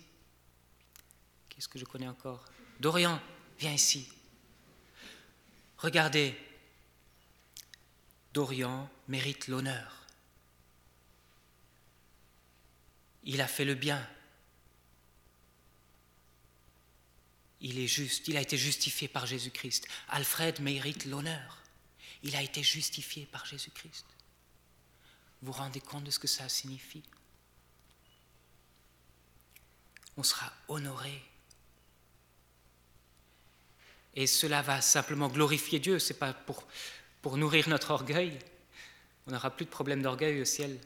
Qu'est-ce 1.49 1.69
que 1.69 1.79
je 1.79 1.85
connais 1.85 2.09
encore? 2.09 2.45
Dorian, 2.81 3.21
viens 3.59 3.73
ici. 3.73 4.09
Regardez, 5.79 6.37
Dorian 8.33 8.88
mérite 9.09 9.49
l'honneur. 9.49 10.07
Il 13.25 13.41
a 13.41 13.49
fait 13.49 13.64
le 13.64 13.75
bien. 13.75 14.09
Il 17.61 17.79
est 17.79 17.88
juste, 17.88 18.29
il 18.29 18.37
a 18.37 18.41
été 18.41 18.57
justifié 18.57 19.09
par 19.09 19.27
Jésus-Christ. 19.27 19.88
Alfred 20.09 20.61
mérite 20.61 21.05
l'honneur. 21.05 21.59
Il 22.23 22.37
a 22.37 22.43
été 22.43 22.62
justifié 22.62 23.27
par 23.27 23.45
Jésus-Christ. 23.45 24.07
Vous 25.43 25.53
vous 25.53 25.59
rendez 25.59 25.81
compte 25.81 26.05
de 26.05 26.11
ce 26.11 26.19
que 26.19 26.29
ça 26.29 26.49
signifie? 26.49 27.03
On 30.18 30.22
sera 30.24 30.52
honoré. 30.66 31.22
Et 34.14 34.26
cela 34.26 34.62
va 34.62 34.81
simplement 34.81 35.28
glorifier 35.28 35.78
Dieu, 35.78 36.00
ce 36.00 36.12
n'est 36.12 36.18
pas 36.18 36.33
pour, 36.33 36.66
pour 37.22 37.37
nourrir 37.37 37.68
notre 37.68 37.92
orgueil. 37.92 38.37
On 39.28 39.31
n'aura 39.31 39.50
plus 39.50 39.64
de 39.64 39.70
problème 39.70 40.02
d'orgueil 40.02 40.40
au 40.40 40.44
ciel. 40.44 40.76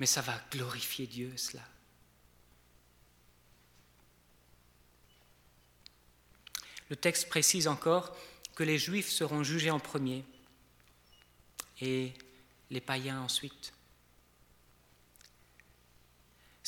Mais 0.00 0.06
ça 0.06 0.20
va 0.20 0.38
glorifier 0.50 1.06
Dieu, 1.06 1.32
cela. 1.36 1.62
Le 6.90 6.96
texte 6.96 7.28
précise 7.28 7.68
encore 7.68 8.16
que 8.56 8.64
les 8.64 8.78
Juifs 8.78 9.10
seront 9.10 9.44
jugés 9.44 9.70
en 9.70 9.78
premier 9.78 10.24
et 11.80 12.12
les 12.70 12.80
païens 12.80 13.20
ensuite. 13.20 13.72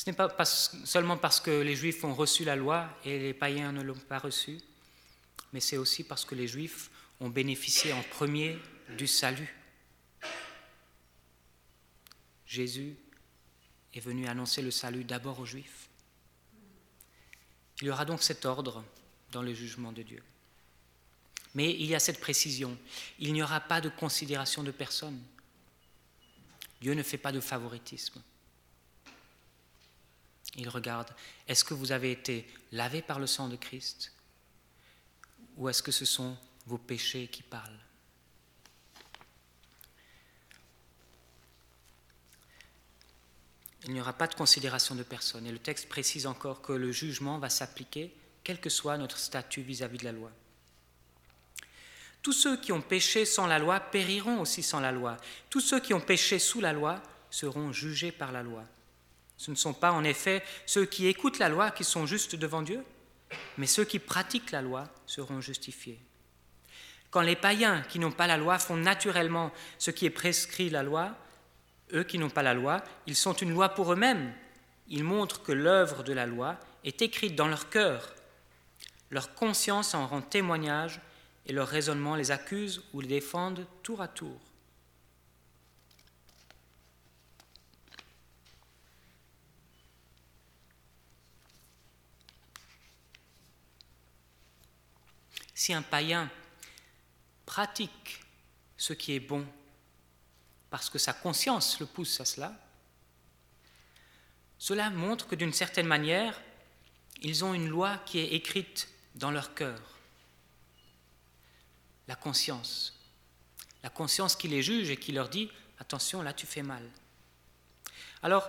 Ce 0.07 0.11
n'est 0.11 0.15
pas 0.15 0.45
seulement 0.45 1.17
parce 1.17 1.41
que 1.41 1.51
les 1.51 1.75
Juifs 1.75 2.01
ont 2.05 2.13
reçu 2.13 2.45
la 2.45 2.55
loi 2.55 2.87
et 3.03 3.19
les 3.19 3.33
païens 3.33 3.73
ne 3.73 3.81
l'ont 3.81 3.93
pas 3.93 4.19
reçue, 4.19 4.57
mais 5.51 5.59
c'est 5.59 5.75
aussi 5.75 6.05
parce 6.05 6.23
que 6.23 6.33
les 6.33 6.47
Juifs 6.47 6.89
ont 7.19 7.27
bénéficié 7.27 7.91
en 7.91 8.01
premier 8.03 8.57
du 8.97 9.05
salut. 9.05 9.53
Jésus 12.45 12.95
est 13.93 13.99
venu 13.99 14.27
annoncer 14.27 14.61
le 14.61 14.71
salut 14.71 15.03
d'abord 15.03 15.41
aux 15.41 15.45
Juifs. 15.45 15.89
Il 17.81 17.87
y 17.87 17.89
aura 17.89 18.05
donc 18.05 18.23
cet 18.23 18.45
ordre 18.45 18.85
dans 19.33 19.41
le 19.41 19.53
jugement 19.53 19.91
de 19.91 20.03
Dieu. 20.03 20.23
Mais 21.53 21.73
il 21.73 21.87
y 21.87 21.95
a 21.95 21.99
cette 21.99 22.21
précision, 22.21 22.77
il 23.19 23.33
n'y 23.33 23.43
aura 23.43 23.59
pas 23.59 23.81
de 23.81 23.89
considération 23.89 24.63
de 24.63 24.71
personne. 24.71 25.21
Dieu 26.79 26.93
ne 26.93 27.03
fait 27.03 27.17
pas 27.17 27.33
de 27.33 27.41
favoritisme. 27.41 28.21
Il 30.57 30.69
regarde, 30.69 31.13
est-ce 31.47 31.63
que 31.63 31.75
vous 31.75 31.91
avez 31.91 32.11
été 32.11 32.47
lavé 32.71 33.01
par 33.01 33.19
le 33.19 33.27
sang 33.27 33.47
de 33.47 33.55
Christ? 33.55 34.11
Ou 35.55 35.69
est-ce 35.69 35.83
que 35.83 35.91
ce 35.91 36.05
sont 36.05 36.35
vos 36.65 36.79
péchés 36.79 37.27
qui 37.27 37.43
parlent? 37.43 37.79
Il 43.85 43.93
n'y 43.93 44.01
aura 44.01 44.13
pas 44.13 44.27
de 44.27 44.33
considération 44.33 44.95
de 44.95 45.03
personne. 45.03 45.45
Et 45.45 45.51
le 45.51 45.59
texte 45.59 45.87
précise 45.87 46.25
encore 46.27 46.61
que 46.61 46.73
le 46.73 46.91
jugement 46.91 47.37
va 47.37 47.49
s'appliquer, 47.49 48.13
quel 48.43 48.59
que 48.59 48.69
soit 48.69 48.97
notre 48.97 49.17
statut 49.17 49.61
vis-à-vis 49.61 49.99
de 49.99 50.05
la 50.05 50.11
loi. 50.11 50.31
Tous 52.21 52.33
ceux 52.33 52.57
qui 52.57 52.73
ont 52.73 52.81
péché 52.81 53.23
sans 53.23 53.47
la 53.47 53.59
loi 53.59 53.79
périront 53.79 54.41
aussi 54.41 54.61
sans 54.61 54.81
la 54.81 54.91
loi. 54.91 55.15
Tous 55.49 55.61
ceux 55.61 55.79
qui 55.79 55.93
ont 55.93 56.01
péché 56.01 56.39
sous 56.39 56.59
la 56.59 56.73
loi 56.73 57.01
seront 57.29 57.71
jugés 57.71 58.11
par 58.11 58.31
la 58.31 58.43
loi. 58.43 58.65
Ce 59.37 59.51
ne 59.51 59.55
sont 59.55 59.73
pas 59.73 59.91
en 59.91 60.03
effet 60.03 60.43
ceux 60.65 60.85
qui 60.85 61.07
écoutent 61.07 61.39
la 61.39 61.49
loi 61.49 61.71
qui 61.71 61.83
sont 61.83 62.05
justes 62.05 62.35
devant 62.35 62.61
Dieu, 62.61 62.83
mais 63.57 63.67
ceux 63.67 63.85
qui 63.85 63.99
pratiquent 63.99 64.51
la 64.51 64.61
loi 64.61 64.89
seront 65.05 65.41
justifiés. 65.41 65.99
Quand 67.09 67.21
les 67.21 67.35
païens 67.35 67.81
qui 67.89 67.99
n'ont 67.99 68.11
pas 68.11 68.27
la 68.27 68.37
loi 68.37 68.59
font 68.59 68.75
naturellement 68.75 69.51
ce 69.77 69.91
qui 69.91 70.05
est 70.05 70.11
prescrit 70.11 70.69
la 70.69 70.83
loi, 70.83 71.15
eux 71.93 72.03
qui 72.03 72.17
n'ont 72.17 72.29
pas 72.29 72.43
la 72.43 72.53
loi, 72.53 72.83
ils 73.05 73.15
sont 73.15 73.33
une 73.33 73.53
loi 73.53 73.69
pour 73.69 73.93
eux-mêmes. 73.93 74.33
Ils 74.89 75.03
montrent 75.03 75.41
que 75.41 75.51
l'œuvre 75.51 76.03
de 76.03 76.13
la 76.13 76.25
loi 76.25 76.57
est 76.83 77.01
écrite 77.01 77.35
dans 77.35 77.47
leur 77.47 77.69
cœur. 77.69 78.13
Leur 79.09 79.33
conscience 79.35 79.93
en 79.93 80.07
rend 80.07 80.21
témoignage 80.21 80.99
et 81.45 81.53
leur 81.53 81.67
raisonnement 81.67 82.15
les 82.15 82.31
accuse 82.31 82.83
ou 82.93 82.99
les 82.99 83.07
défendent 83.07 83.65
tour 83.83 84.01
à 84.01 84.07
tour. 84.07 84.46
Si 95.67 95.73
un 95.73 95.81
païen 95.81 96.31
pratique 97.45 98.21
ce 98.77 98.93
qui 98.93 99.11
est 99.11 99.19
bon 99.19 99.45
parce 100.69 100.89
que 100.89 100.97
sa 100.97 101.11
conscience 101.11 101.81
le 101.81 101.85
pousse 101.85 102.21
à 102.21 102.23
cela, 102.23 102.53
cela 104.57 104.89
montre 104.89 105.27
que 105.27 105.35
d'une 105.35 105.51
certaine 105.51 105.85
manière, 105.85 106.41
ils 107.21 107.43
ont 107.43 107.53
une 107.53 107.67
loi 107.67 107.97
qui 108.05 108.19
est 108.19 108.29
écrite 108.29 108.87
dans 109.15 109.29
leur 109.29 109.55
cœur. 109.55 109.81
La 112.07 112.15
conscience. 112.15 112.97
La 113.83 113.89
conscience 113.89 114.37
qui 114.37 114.47
les 114.47 114.63
juge 114.63 114.89
et 114.89 114.95
qui 114.95 115.11
leur 115.11 115.27
dit, 115.27 115.51
attention, 115.79 116.21
là 116.21 116.31
tu 116.31 116.45
fais 116.45 116.63
mal. 116.63 116.89
Alors, 118.23 118.47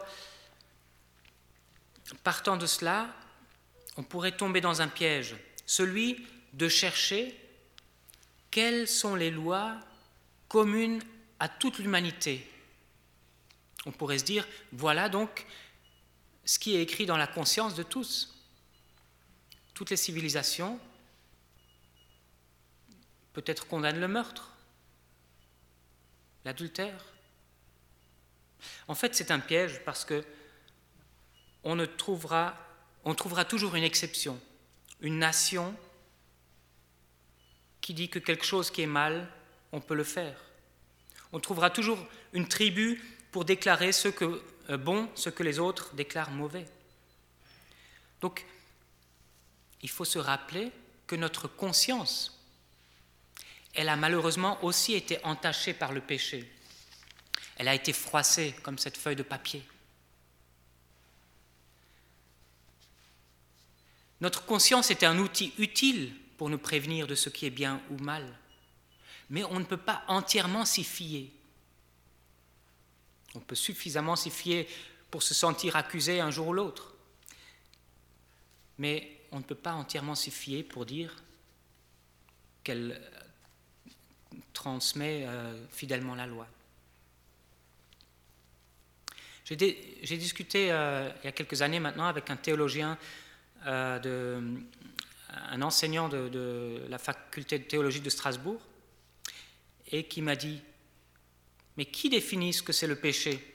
partant 2.22 2.56
de 2.56 2.66
cela, 2.66 3.12
on 3.96 4.04
pourrait 4.04 4.36
tomber 4.36 4.60
dans 4.60 4.82
un 4.82 4.88
piège, 4.88 5.34
celui 5.66 6.24
de 6.52 6.68
chercher 6.68 7.38
quelles 8.50 8.88
sont 8.88 9.14
les 9.14 9.30
lois 9.30 9.78
communes 10.48 11.02
à 11.38 11.48
toute 11.48 11.78
l'humanité. 11.78 12.48
On 13.86 13.92
pourrait 13.92 14.18
se 14.18 14.24
dire, 14.24 14.46
voilà 14.72 15.08
donc 15.08 15.46
ce 16.44 16.58
qui 16.58 16.74
est 16.74 16.82
écrit 16.82 17.06
dans 17.06 17.16
la 17.16 17.26
conscience 17.26 17.74
de 17.74 17.82
tous. 17.82 18.34
Toutes 19.74 19.90
les 19.90 19.96
civilisations 19.96 20.80
peut-être 23.32 23.68
condamnent 23.68 24.00
le 24.00 24.08
meurtre, 24.08 24.52
l'adultère. 26.44 27.04
En 28.88 28.94
fait, 28.94 29.14
c'est 29.14 29.30
un 29.30 29.38
piège 29.38 29.84
parce 29.84 30.04
que 30.04 30.24
on 31.62 31.76
ne 31.76 31.86
trouvera, 31.86 32.56
on 33.04 33.14
trouvera 33.14 33.44
toujours 33.44 33.76
une 33.76 33.84
exception, 33.84 34.40
une 35.00 35.18
nation 35.18 35.76
qui 37.88 37.94
dit 37.94 38.10
que 38.10 38.18
quelque 38.18 38.44
chose 38.44 38.70
qui 38.70 38.82
est 38.82 38.86
mal, 38.86 39.26
on 39.72 39.80
peut 39.80 39.94
le 39.94 40.04
faire. 40.04 40.38
On 41.32 41.40
trouvera 41.40 41.70
toujours 41.70 41.98
une 42.34 42.46
tribu 42.46 43.02
pour 43.32 43.46
déclarer 43.46 43.92
ce 43.92 44.08
que 44.08 44.42
euh, 44.68 44.76
bon, 44.76 45.08
ce 45.14 45.30
que 45.30 45.42
les 45.42 45.58
autres 45.58 45.94
déclarent 45.94 46.30
mauvais. 46.30 46.66
Donc, 48.20 48.44
il 49.80 49.88
faut 49.88 50.04
se 50.04 50.18
rappeler 50.18 50.70
que 51.06 51.16
notre 51.16 51.48
conscience, 51.48 52.38
elle 53.72 53.88
a 53.88 53.96
malheureusement 53.96 54.62
aussi 54.62 54.92
été 54.92 55.24
entachée 55.24 55.72
par 55.72 55.92
le 55.92 56.02
péché. 56.02 56.46
Elle 57.56 57.68
a 57.68 57.74
été 57.74 57.94
froissée 57.94 58.54
comme 58.62 58.76
cette 58.76 58.98
feuille 58.98 59.16
de 59.16 59.22
papier. 59.22 59.66
Notre 64.20 64.44
conscience 64.44 64.90
était 64.90 65.06
un 65.06 65.18
outil 65.18 65.54
utile 65.56 66.12
pour 66.38 66.48
nous 66.48 66.58
prévenir 66.58 67.06
de 67.06 67.14
ce 67.14 67.28
qui 67.28 67.44
est 67.44 67.50
bien 67.50 67.82
ou 67.90 67.98
mal. 67.98 68.24
Mais 69.28 69.44
on 69.44 69.58
ne 69.58 69.64
peut 69.64 69.76
pas 69.76 70.04
entièrement 70.06 70.64
s'y 70.64 70.84
fier. 70.84 71.30
On 73.34 73.40
peut 73.40 73.56
suffisamment 73.56 74.16
s'y 74.16 74.30
fier 74.30 74.66
pour 75.10 75.22
se 75.22 75.34
sentir 75.34 75.76
accusé 75.76 76.20
un 76.20 76.30
jour 76.30 76.48
ou 76.48 76.52
l'autre. 76.54 76.94
Mais 78.78 79.20
on 79.32 79.38
ne 79.38 79.42
peut 79.42 79.56
pas 79.56 79.72
entièrement 79.72 80.14
s'y 80.14 80.30
fier 80.30 80.62
pour 80.62 80.86
dire 80.86 81.22
qu'elle 82.62 83.00
transmet 84.52 85.24
euh, 85.26 85.66
fidèlement 85.70 86.14
la 86.14 86.26
loi. 86.26 86.46
J'ai 89.44 89.56
discuté 90.18 90.70
euh, 90.70 91.10
il 91.22 91.24
y 91.24 91.28
a 91.28 91.32
quelques 91.32 91.62
années 91.62 91.80
maintenant 91.80 92.06
avec 92.06 92.28
un 92.28 92.36
théologien 92.36 92.98
euh, 93.66 93.98
de, 93.98 94.60
un 95.28 95.62
enseignant 95.62 96.08
de, 96.08 96.84
la 96.88 96.98
faculté 96.98 97.58
de 97.58 97.64
théologie 97.64 98.00
de 98.00 98.10
Strasbourg, 98.10 98.60
et 99.90 100.04
qui 100.04 100.22
m'a 100.22 100.36
dit, 100.36 100.60
mais 101.76 101.86
qui 101.86 102.10
définit 102.10 102.52
ce 102.52 102.62
que 102.62 102.72
c'est 102.72 102.86
le 102.86 102.96
péché? 102.96 103.54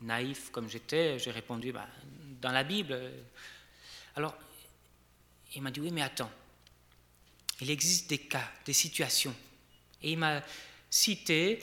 Naïf 0.00 0.50
comme 0.50 0.68
j'étais, 0.68 1.18
j'ai 1.18 1.30
répondu, 1.30 1.72
bah, 1.72 1.88
dans 2.40 2.52
la 2.52 2.62
Bible. 2.62 2.98
Alors, 4.16 4.34
il 5.54 5.62
m'a 5.62 5.70
dit, 5.70 5.80
oui, 5.80 5.90
mais 5.90 6.02
attends, 6.02 6.30
il 7.60 7.70
existe 7.70 8.10
des 8.10 8.18
cas, 8.18 8.50
des 8.66 8.72
situations. 8.72 9.34
Et 10.02 10.12
il 10.12 10.18
m'a 10.18 10.42
cité 10.90 11.60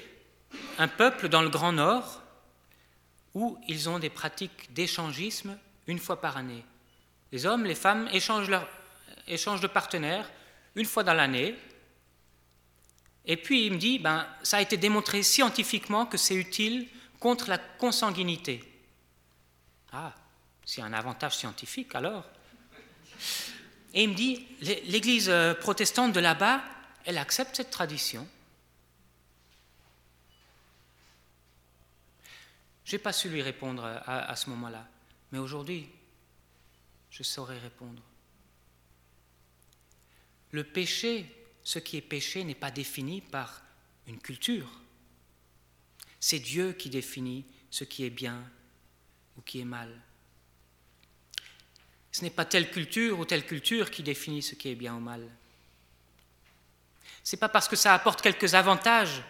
un 0.77 0.87
peuple 0.87 1.29
dans 1.29 1.41
le 1.41 1.49
Grand 1.49 1.73
Nord 1.73 2.21
où 3.33 3.57
ils 3.67 3.87
ont 3.89 3.99
des 3.99 4.09
pratiques 4.09 4.73
d'échangisme 4.73 5.57
une 5.87 5.99
fois 5.99 6.19
par 6.19 6.37
année. 6.37 6.63
Les 7.31 7.45
hommes, 7.45 7.65
les 7.65 7.75
femmes 7.75 8.09
échangent, 8.11 8.49
de 8.49 9.67
partenaires 9.67 10.29
une 10.75 10.85
fois 10.85 11.03
dans 11.03 11.13
l'année. 11.13 11.55
Et 13.25 13.37
puis 13.37 13.65
il 13.65 13.73
me 13.73 13.77
dit, 13.77 13.99
ben, 13.99 14.27
ça 14.43 14.57
a 14.57 14.61
été 14.61 14.77
démontré 14.77 15.23
scientifiquement 15.23 16.05
que 16.05 16.17
c'est 16.17 16.35
utile 16.35 16.87
contre 17.19 17.49
la 17.49 17.57
consanguinité. 17.57 18.63
Ah, 19.91 20.13
c'est 20.65 20.81
un 20.81 20.93
avantage 20.93 21.37
scientifique 21.37 21.93
alors. 21.95 22.25
Et 23.93 24.03
il 24.03 24.09
me 24.09 24.15
dit, 24.15 24.47
l'Église 24.61 25.29
euh, 25.29 25.53
protestante 25.53 26.13
de 26.13 26.19
là-bas, 26.19 26.63
elle 27.05 27.17
accepte 27.17 27.55
cette 27.55 27.71
tradition. 27.71 28.27
Je 32.85 32.95
n'ai 32.95 32.99
pas 32.99 33.13
su 33.13 33.29
lui 33.29 33.41
répondre 33.41 33.85
à, 34.05 34.35
ce 34.35 34.49
moment-là, 34.49 34.85
mais 35.31 35.39
aujourd'hui, 35.39 35.87
je 37.11 37.23
saurais 37.23 37.59
répondre. 37.59 38.01
Le 40.51 40.63
péché, 40.63 41.25
ce 41.63 41.79
qui 41.79 41.97
est 41.97 42.01
péché, 42.01 42.43
n'est 42.43 42.55
pas 42.55 42.71
défini 42.71 43.21
par 43.21 43.61
une 44.07 44.19
culture. 44.19 44.69
C'est 46.19 46.39
Dieu 46.39 46.73
qui 46.73 46.89
définit 46.89 47.45
ce 47.69 47.83
qui 47.83 48.05
est 48.05 48.09
bien 48.09 48.43
ou 49.37 49.41
qui 49.41 49.59
est 49.59 49.65
mal. 49.65 50.01
Ce 52.11 52.23
n'est 52.23 52.29
pas 52.29 52.45
telle 52.45 52.69
culture 52.71 53.19
ou 53.19 53.25
telle 53.25 53.45
culture 53.45 53.89
qui 53.91 54.03
définit 54.03 54.41
ce 54.41 54.55
qui 54.55 54.69
est 54.69 54.75
bien 54.75 54.95
ou 54.95 54.99
mal. 54.99 55.29
Ce 57.23 57.35
n'est 57.35 57.39
pas 57.39 57.49
parce 57.49 57.67
que 57.67 57.75
ça 57.75 57.93
apporte 57.93 58.21
quelques 58.21 58.55
avantages 58.55 59.21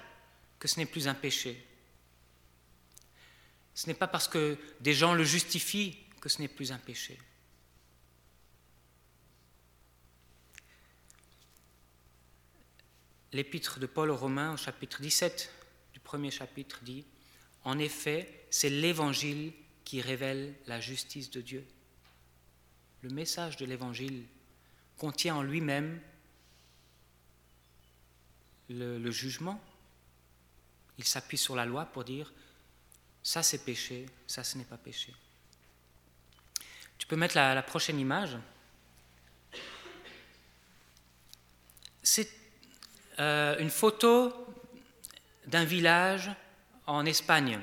que 0.59 0.67
ce 0.67 0.79
n'est 0.79 0.85
plus 0.85 1.07
un 1.07 1.13
péché. 1.13 1.65
Ce 3.73 3.87
n'est 3.87 3.93
pas 3.93 4.07
parce 4.07 4.27
que 4.27 4.57
des 4.79 4.93
gens 4.93 5.13
le 5.13 5.23
justifient 5.23 5.97
que 6.19 6.29
ce 6.29 6.41
n'est 6.41 6.47
plus 6.47 6.71
un 6.71 6.77
péché. 6.77 7.17
L'épître 13.33 13.79
de 13.79 13.85
Paul 13.85 14.09
aux 14.09 14.17
Romains 14.17 14.53
au 14.53 14.57
chapitre 14.57 15.01
17 15.01 15.51
du 15.93 15.99
premier 15.99 16.31
chapitre 16.31 16.79
dit, 16.83 17.05
En 17.63 17.79
effet, 17.79 18.45
c'est 18.49 18.69
l'Évangile 18.69 19.53
qui 19.85 20.01
révèle 20.01 20.53
la 20.67 20.79
justice 20.79 21.31
de 21.31 21.41
Dieu. 21.41 21.65
Le 23.01 23.09
message 23.09 23.57
de 23.57 23.65
l'Évangile 23.65 24.25
contient 24.97 25.35
en 25.35 25.43
lui-même 25.43 25.99
le, 28.69 29.11
jugement. 29.11 29.61
Il 30.97 31.03
s'appuie 31.03 31.37
sur 31.37 31.55
la 31.55 31.65
loi 31.65 31.85
pour 31.85 32.03
dire 32.03 32.31
ça 33.23 33.43
c'est 33.43 33.63
péché, 33.63 34.05
ça 34.27 34.43
ce 34.43 34.57
n'est 34.57 34.63
pas 34.63 34.77
péché. 34.77 35.13
Tu 36.97 37.07
peux 37.07 37.15
mettre 37.15 37.35
la, 37.35 37.63
prochaine 37.63 37.99
image. 37.99 38.37
C'est 42.03 42.29
euh, 43.21 43.55
une 43.59 43.69
photo 43.69 44.33
d'un 45.45 45.63
village 45.63 46.31
en 46.87 47.05
Espagne. 47.05 47.59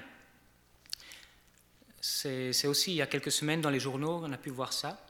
C'est 2.00 2.66
aussi 2.66 2.92
il 2.92 2.94
y 2.94 3.02
a 3.02 3.08
quelques 3.08 3.32
semaines 3.32 3.60
dans 3.60 3.70
les 3.70 3.80
journaux, 3.80 4.20
on 4.22 4.32
a 4.32 4.36
pu 4.38 4.50
voir 4.50 4.72
ça. 4.72 5.04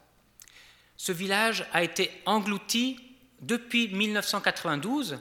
Ce 0.96 1.12
village 1.12 1.66
a 1.74 1.82
été 1.82 2.11
englouti 2.24 2.99
depuis 3.42 3.88
1992 3.88 5.18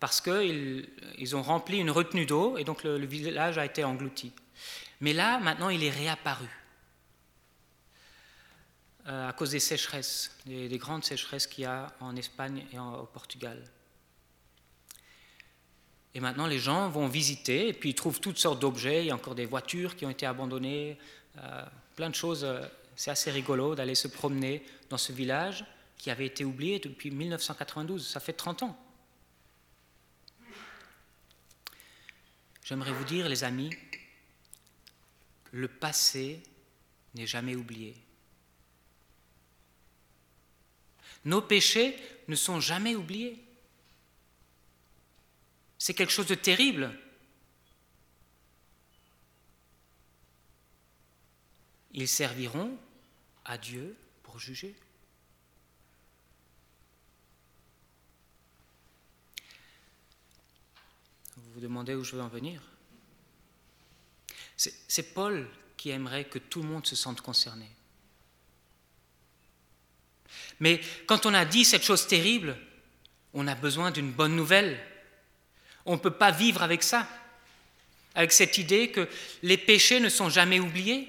parce 0.00 0.22
qu'ils 0.22 0.88
ils 1.18 1.36
ont 1.36 1.42
rempli 1.42 1.76
une 1.76 1.90
retenue 1.90 2.24
d'eau 2.24 2.56
et 2.56 2.64
donc 2.64 2.82
le, 2.82 3.04
village 3.04 3.58
a 3.58 3.66
été 3.66 3.84
englouti. 3.84 4.32
Mais 5.02 5.12
là, 5.12 5.38
maintenant, 5.38 5.68
il 5.68 5.84
est 5.84 5.90
réapparu 5.90 6.48
euh, 9.06 9.28
à 9.28 9.34
cause 9.34 9.50
des 9.50 9.60
sécheresses, 9.60 10.34
des, 10.46 10.78
grandes 10.78 11.04
sécheresses 11.04 11.46
qu'il 11.46 11.64
y 11.64 11.66
a 11.66 11.88
en 12.00 12.16
Espagne 12.16 12.64
et 12.72 12.78
au 12.78 13.04
Portugal. 13.12 13.62
Et 16.14 16.20
maintenant, 16.20 16.46
les 16.46 16.58
gens 16.58 16.88
vont 16.88 17.06
visiter 17.06 17.68
et 17.68 17.72
puis 17.72 17.90
ils 17.90 17.94
trouvent 17.94 18.20
toutes 18.20 18.38
sortes 18.38 18.60
d'objets. 18.60 19.04
Il 19.04 19.06
y 19.06 19.10
a 19.10 19.14
encore 19.14 19.34
des 19.34 19.46
voitures 19.46 19.96
qui 19.96 20.04
ont 20.04 20.10
été 20.10 20.26
abandonnées, 20.26 20.98
euh, 21.38 21.62
plein 21.96 22.10
de 22.10 22.14
choses. 22.14 22.44
Euh, 22.44 22.60
c'est 22.96 23.10
assez 23.10 23.30
rigolo 23.30 23.74
d'aller 23.74 23.94
se 23.94 24.08
promener 24.08 24.62
dans 24.90 24.98
ce 24.98 25.12
village 25.12 25.64
qui 25.96 26.10
avait 26.10 26.26
été 26.26 26.44
oublié 26.44 26.78
depuis 26.78 27.10
1992. 27.10 28.06
Ça 28.06 28.20
fait 28.20 28.34
30 28.34 28.64
ans. 28.64 28.78
J'aimerais 32.64 32.92
vous 32.92 33.04
dire, 33.04 33.28
les 33.28 33.44
amis, 33.44 33.70
le 35.50 35.68
passé 35.68 36.42
n'est 37.14 37.26
jamais 37.26 37.56
oublié. 37.56 37.94
Nos 41.24 41.42
péchés 41.42 41.96
ne 42.28 42.34
sont 42.34 42.60
jamais 42.60 42.94
oubliés. 42.94 43.42
C'est 45.82 45.94
quelque 45.94 46.12
chose 46.12 46.28
de 46.28 46.36
terrible. 46.36 46.96
Ils 51.92 52.06
serviront 52.06 52.78
à 53.44 53.58
Dieu 53.58 53.96
pour 54.22 54.38
juger. 54.38 54.76
Vous 61.36 61.52
vous 61.54 61.60
demandez 61.60 61.96
où 61.96 62.04
je 62.04 62.14
veux 62.14 62.22
en 62.22 62.28
venir? 62.28 62.62
C'est 64.56 65.14
Paul 65.14 65.50
qui 65.76 65.90
aimerait 65.90 66.26
que 66.26 66.38
tout 66.38 66.62
le 66.62 66.68
monde 66.68 66.86
se 66.86 66.94
sente 66.94 67.22
concerné. 67.22 67.68
Mais 70.60 70.80
quand 71.08 71.26
on 71.26 71.34
a 71.34 71.44
dit 71.44 71.64
cette 71.64 71.82
chose 71.82 72.06
terrible, 72.06 72.56
on 73.34 73.48
a 73.48 73.56
besoin 73.56 73.90
d'une 73.90 74.12
bonne 74.12 74.36
nouvelle. 74.36 74.80
On 75.84 75.92
ne 75.92 76.00
peut 76.00 76.12
pas 76.12 76.30
vivre 76.30 76.62
avec 76.62 76.82
ça, 76.82 77.08
avec 78.14 78.32
cette 78.32 78.58
idée 78.58 78.90
que 78.90 79.08
les 79.42 79.58
péchés 79.58 80.00
ne 80.00 80.08
sont 80.08 80.28
jamais 80.28 80.60
oubliés. 80.60 81.08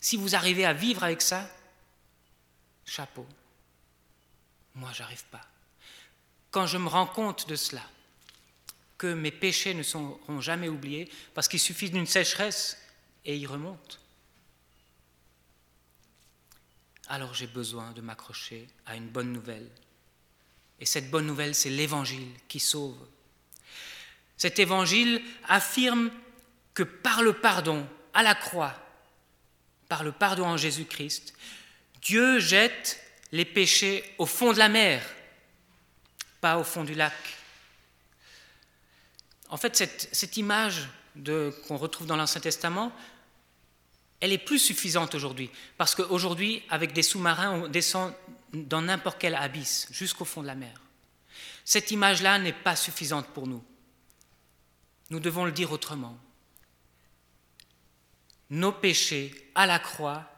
Si 0.00 0.16
vous 0.16 0.34
arrivez 0.34 0.64
à 0.64 0.72
vivre 0.72 1.04
avec 1.04 1.22
ça, 1.22 1.48
chapeau. 2.84 3.26
Moi, 4.74 4.90
j'arrive 4.92 5.24
pas 5.26 5.46
quand 6.50 6.66
je 6.66 6.78
me 6.78 6.88
rends 6.88 7.06
compte 7.06 7.48
de 7.48 7.56
cela, 7.56 7.82
que 8.96 9.12
mes 9.12 9.30
péchés 9.30 9.74
ne 9.74 9.82
seront 9.82 10.40
jamais 10.40 10.68
oubliés, 10.68 11.10
parce 11.34 11.48
qu'il 11.48 11.60
suffit 11.60 11.90
d'une 11.90 12.06
sécheresse 12.06 12.78
et 13.24 13.36
ils 13.36 13.46
remontent. 13.46 13.96
Alors 17.08 17.32
j'ai 17.32 17.46
besoin 17.46 17.92
de 17.92 18.00
m'accrocher 18.00 18.66
à 18.86 18.96
une 18.96 19.08
bonne 19.08 19.32
nouvelle. 19.32 19.70
Et 20.80 20.86
cette 20.86 21.10
bonne 21.10 21.26
nouvelle, 21.26 21.54
c'est 21.54 21.70
l'Évangile 21.70 22.28
qui 22.48 22.60
sauve. 22.60 22.96
Cet 24.36 24.58
Évangile 24.58 25.20
affirme 25.48 26.10
que 26.74 26.84
par 26.84 27.22
le 27.22 27.32
pardon 27.32 27.86
à 28.14 28.22
la 28.22 28.34
croix, 28.34 28.74
par 29.88 30.04
le 30.04 30.12
pardon 30.12 30.46
en 30.46 30.56
Jésus-Christ, 30.56 31.34
Dieu 32.02 32.38
jette 32.38 33.00
les 33.32 33.44
péchés 33.44 34.04
au 34.18 34.26
fond 34.26 34.52
de 34.52 34.58
la 34.58 34.68
mer 34.68 35.02
pas 36.40 36.58
au 36.58 36.64
fond 36.64 36.84
du 36.84 36.94
lac. 36.94 37.14
En 39.48 39.56
fait, 39.56 39.76
cette, 39.76 40.36
image 40.36 40.88
qu'on 41.66 41.76
retrouve 41.76 42.06
dans 42.06 42.16
l'Ancien 42.16 42.40
Testament, 42.40 42.92
elle 44.20 44.32
est 44.32 44.38
plus 44.38 44.58
suffisante 44.58 45.14
aujourd'hui, 45.14 45.50
parce 45.76 45.94
qu'aujourd'hui, 45.94 46.62
avec 46.70 46.92
des 46.92 47.02
sous-marins, 47.02 47.62
on 47.62 47.68
descend 47.68 48.12
dans 48.52 48.82
n'importe 48.82 49.18
quel 49.18 49.34
abysse, 49.34 49.88
jusqu'au 49.90 50.24
fond 50.24 50.42
de 50.42 50.46
la 50.46 50.54
mer. 50.54 50.80
Cette 51.64 51.90
image-là 51.90 52.38
n'est 52.38 52.52
pas 52.52 52.76
suffisante 52.76 53.26
pour 53.28 53.46
nous. 53.46 53.62
Nous 55.10 55.20
devons 55.20 55.44
le 55.44 55.52
dire 55.52 55.72
autrement. 55.72 56.18
Nos 58.50 58.72
péchés 58.72 59.50
à 59.54 59.66
la 59.66 59.78
croix 59.78 60.30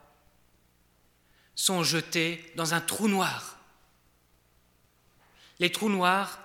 sont 1.54 1.84
jetés 1.84 2.52
dans 2.56 2.74
un 2.74 2.80
trou 2.80 3.06
noir. 3.06 3.58
Les 5.58 5.70
trous 5.70 5.90
noirs, 5.90 6.40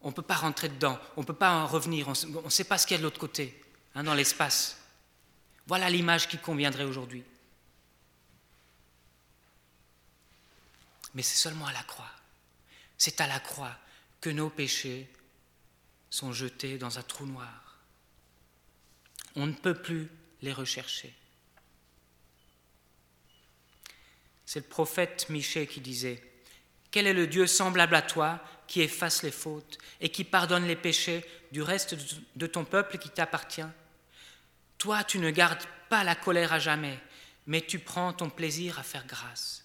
on 0.00 0.08
ne 0.08 0.14
peut 0.14 0.22
pas 0.22 0.34
rentrer 0.34 0.68
dedans, 0.68 0.98
on 1.16 1.20
ne 1.20 1.26
peut 1.26 1.34
pas 1.34 1.52
en 1.52 1.66
revenir, 1.66 2.08
on 2.08 2.42
ne 2.44 2.50
sait 2.50 2.64
pas 2.64 2.78
ce 2.78 2.86
qu'il 2.86 2.94
y 2.94 2.96
a 2.96 2.98
de 2.98 3.04
l'autre 3.04 3.20
côté, 3.20 3.62
hein, 3.94 4.02
dans 4.02 4.14
l'espace. 4.14 4.78
Voilà 5.66 5.90
l'image 5.90 6.26
qui 6.26 6.38
conviendrait 6.38 6.84
aujourd'hui. 6.84 7.22
Mais 11.14 11.22
c'est 11.22 11.36
seulement 11.36 11.66
à 11.66 11.72
la 11.72 11.82
croix. 11.82 12.10
C'est 12.98 13.20
à 13.20 13.26
la 13.26 13.40
croix 13.40 13.76
que 14.20 14.30
nos 14.30 14.50
péchés 14.50 15.08
sont 16.10 16.32
jetés 16.32 16.78
dans 16.78 16.98
un 16.98 17.02
trou 17.02 17.26
noir. 17.26 17.78
On 19.36 19.46
ne 19.46 19.52
peut 19.52 19.74
plus 19.74 20.10
les 20.42 20.52
rechercher. 20.52 21.14
C'est 24.44 24.60
le 24.60 24.66
prophète 24.66 25.28
Michée 25.30 25.66
qui 25.66 25.80
disait 25.80 26.22
quel 26.90 27.06
est 27.06 27.12
le 27.12 27.26
Dieu 27.26 27.46
semblable 27.46 27.94
à 27.94 28.02
toi 28.02 28.40
qui 28.66 28.80
efface 28.80 29.22
les 29.22 29.30
fautes 29.30 29.78
et 30.00 30.08
qui 30.08 30.24
pardonne 30.24 30.66
les 30.66 30.76
péchés 30.76 31.24
du 31.52 31.62
reste 31.62 31.96
de 32.36 32.46
ton 32.46 32.64
peuple 32.64 32.98
qui 32.98 33.10
t'appartient? 33.10 33.62
Toi, 34.78 35.04
tu 35.04 35.18
ne 35.18 35.30
gardes 35.30 35.64
pas 35.88 36.04
la 36.04 36.14
colère 36.14 36.52
à 36.52 36.58
jamais, 36.58 36.98
mais 37.46 37.60
tu 37.60 37.78
prends 37.78 38.12
ton 38.12 38.30
plaisir 38.30 38.78
à 38.78 38.82
faire 38.82 39.06
grâce. 39.06 39.64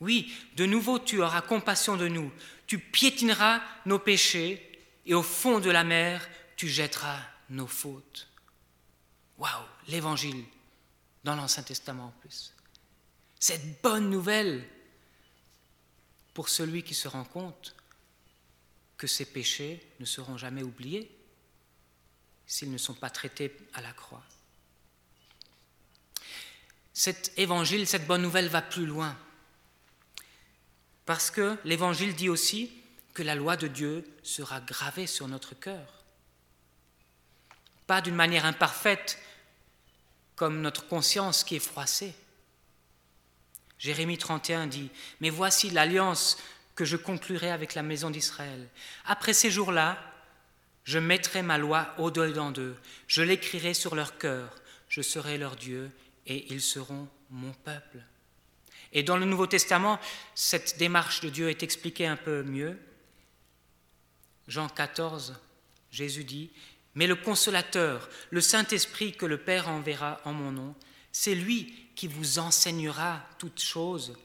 Oui, 0.00 0.32
de 0.56 0.66
nouveau 0.66 0.98
tu 0.98 1.20
auras 1.22 1.40
compassion 1.40 1.96
de 1.96 2.08
nous, 2.08 2.32
tu 2.66 2.78
piétineras 2.78 3.62
nos 3.86 3.98
péchés 3.98 4.64
et 5.06 5.14
au 5.14 5.22
fond 5.22 5.58
de 5.58 5.70
la 5.70 5.84
mer 5.84 6.28
tu 6.56 6.68
jetteras 6.68 7.20
nos 7.50 7.66
fautes. 7.66 8.28
Waouh, 9.38 9.64
l'évangile 9.88 10.44
dans 11.24 11.34
l'Ancien 11.34 11.62
Testament 11.62 12.06
en 12.06 12.20
plus. 12.20 12.52
Cette 13.40 13.82
bonne 13.82 14.10
nouvelle 14.10 14.68
pour 16.34 16.48
celui 16.48 16.82
qui 16.82 16.94
se 16.94 17.08
rend 17.08 17.24
compte 17.24 17.74
que 18.96 19.06
ses 19.06 19.24
péchés 19.24 19.80
ne 20.00 20.04
seront 20.04 20.36
jamais 20.36 20.62
oubliés 20.62 21.10
s'ils 22.46 22.70
ne 22.70 22.78
sont 22.78 22.94
pas 22.94 23.10
traités 23.10 23.56
à 23.74 23.80
la 23.80 23.92
croix. 23.92 24.24
Cet 26.92 27.32
évangile, 27.36 27.86
cette 27.86 28.06
bonne 28.06 28.22
nouvelle 28.22 28.48
va 28.48 28.62
plus 28.62 28.86
loin. 28.86 29.16
Parce 31.08 31.30
que 31.30 31.56
l'évangile 31.64 32.14
dit 32.14 32.28
aussi 32.28 32.70
que 33.14 33.22
la 33.22 33.34
loi 33.34 33.56
de 33.56 33.66
Dieu 33.66 34.04
sera 34.22 34.60
gravée 34.60 35.06
sur 35.06 35.26
notre 35.26 35.58
cœur. 35.58 36.04
Pas 37.86 38.02
d'une 38.02 38.14
manière 38.14 38.44
imparfaite, 38.44 39.18
comme 40.36 40.60
notre 40.60 40.86
conscience 40.86 41.44
qui 41.44 41.56
est 41.56 41.60
froissée. 41.60 42.14
Jérémie 43.78 44.18
31 44.18 44.66
dit, 44.66 44.90
Mais 45.22 45.30
voici 45.30 45.70
l'alliance 45.70 46.36
que 46.74 46.84
je 46.84 46.98
conclurai 46.98 47.50
avec 47.50 47.74
la 47.74 47.82
maison 47.82 48.10
d'Israël. 48.10 48.68
Après 49.06 49.32
ces 49.32 49.50
jours-là, 49.50 49.98
je 50.84 50.98
mettrai 50.98 51.40
ma 51.40 51.56
loi 51.56 51.94
au-dedans 51.96 52.50
d'eux, 52.50 52.76
je 53.06 53.22
l'écrirai 53.22 53.72
sur 53.72 53.94
leur 53.94 54.18
cœur, 54.18 54.54
je 54.90 55.00
serai 55.00 55.38
leur 55.38 55.56
Dieu 55.56 55.90
et 56.26 56.52
ils 56.52 56.60
seront 56.60 57.08
mon 57.30 57.54
peuple. 57.54 58.02
Et 58.92 59.02
dans 59.02 59.16
le 59.16 59.26
Nouveau 59.26 59.46
Testament, 59.46 60.00
cette 60.34 60.78
démarche 60.78 61.20
de 61.20 61.28
Dieu 61.28 61.50
est 61.50 61.62
expliquée 61.62 62.06
un 62.06 62.16
peu 62.16 62.42
mieux. 62.42 62.78
Jean 64.46 64.68
14, 64.68 65.38
Jésus 65.90 66.24
dit, 66.24 66.50
Mais 66.94 67.06
le 67.06 67.16
consolateur, 67.16 68.08
le 68.30 68.40
Saint-Esprit 68.40 69.12
que 69.12 69.26
le 69.26 69.38
Père 69.38 69.68
enverra 69.68 70.20
en 70.24 70.32
mon 70.32 70.52
nom, 70.52 70.74
c'est 71.12 71.34
lui 71.34 71.74
qui 71.94 72.06
vous 72.06 72.38
enseignera 72.38 73.26
toutes 73.38 73.60
choses 73.60 74.16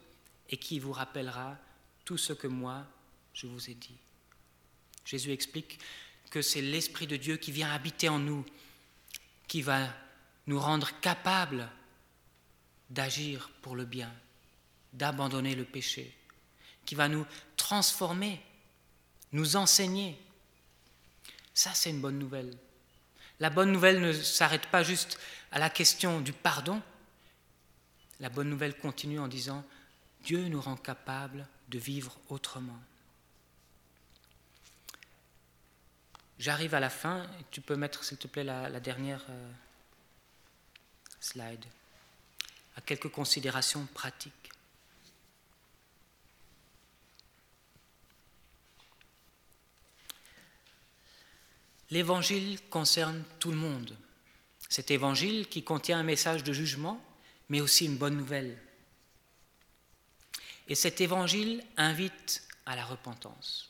et 0.49 0.57
qui 0.57 0.79
vous 0.79 0.91
rappellera 0.91 1.57
tout 2.05 2.17
ce 2.17 2.33
que 2.33 2.47
moi 2.47 2.85
je 3.33 3.47
vous 3.47 3.69
ai 3.69 3.73
dit. 3.73 3.97
Jésus 5.05 5.31
explique 5.31 5.79
que 6.29 6.41
c'est 6.41 6.61
l'Esprit 6.61 7.07
de 7.07 7.17
Dieu 7.17 7.37
qui 7.37 7.51
vient 7.51 7.71
habiter 7.71 8.09
en 8.09 8.19
nous, 8.19 8.45
qui 9.47 9.61
va 9.61 9.87
nous 10.47 10.59
rendre 10.59 10.91
capables 10.99 11.69
d'agir 12.89 13.49
pour 13.61 13.75
le 13.75 13.85
bien, 13.85 14.13
d'abandonner 14.93 15.55
le 15.55 15.65
péché, 15.65 16.15
qui 16.85 16.95
va 16.95 17.09
nous 17.09 17.25
transformer, 17.57 18.41
nous 19.31 19.55
enseigner. 19.55 20.17
Ça, 21.53 21.73
c'est 21.73 21.89
une 21.89 22.01
bonne 22.01 22.19
nouvelle. 22.19 22.55
La 23.39 23.49
bonne 23.49 23.71
nouvelle 23.71 23.99
ne 24.01 24.13
s'arrête 24.13 24.67
pas 24.67 24.83
juste 24.83 25.19
à 25.51 25.59
la 25.59 25.69
question 25.69 26.21
du 26.21 26.33
pardon. 26.33 26.81
La 28.19 28.29
bonne 28.29 28.49
nouvelle 28.49 28.77
continue 28.77 29.19
en 29.19 29.27
disant, 29.27 29.65
Dieu 30.23 30.47
nous 30.47 30.61
rend 30.61 30.77
capables 30.77 31.47
de 31.67 31.79
vivre 31.79 32.17
autrement. 32.29 32.79
J'arrive 36.39 36.75
à 36.75 36.79
la 36.79 36.89
fin, 36.89 37.25
tu 37.51 37.61
peux 37.61 37.75
mettre 37.75 38.03
s'il 38.03 38.17
te 38.17 38.27
plaît 38.27 38.43
la, 38.43 38.79
dernière 38.79 39.23
euh, 39.29 39.51
slide, 41.19 41.65
à 42.75 42.81
quelques 42.81 43.09
considérations 43.09 43.85
pratiques. 43.93 44.52
L'évangile 51.93 52.59
concerne 52.71 53.23
tout 53.37 53.51
le 53.51 53.57
monde. 53.57 53.95
Cet 54.67 54.89
évangile 54.89 55.47
qui 55.47 55.63
contient 55.63 55.99
un 55.99 56.03
message 56.03 56.43
de 56.43 56.51
jugement, 56.51 56.99
mais 57.49 57.61
aussi 57.61 57.85
une 57.85 57.97
bonne 57.97 58.17
nouvelle. 58.17 58.57
Et 60.67 60.73
cet 60.73 61.01
évangile 61.01 61.63
invite 61.77 62.47
à 62.65 62.75
la 62.75 62.83
repentance. 62.83 63.69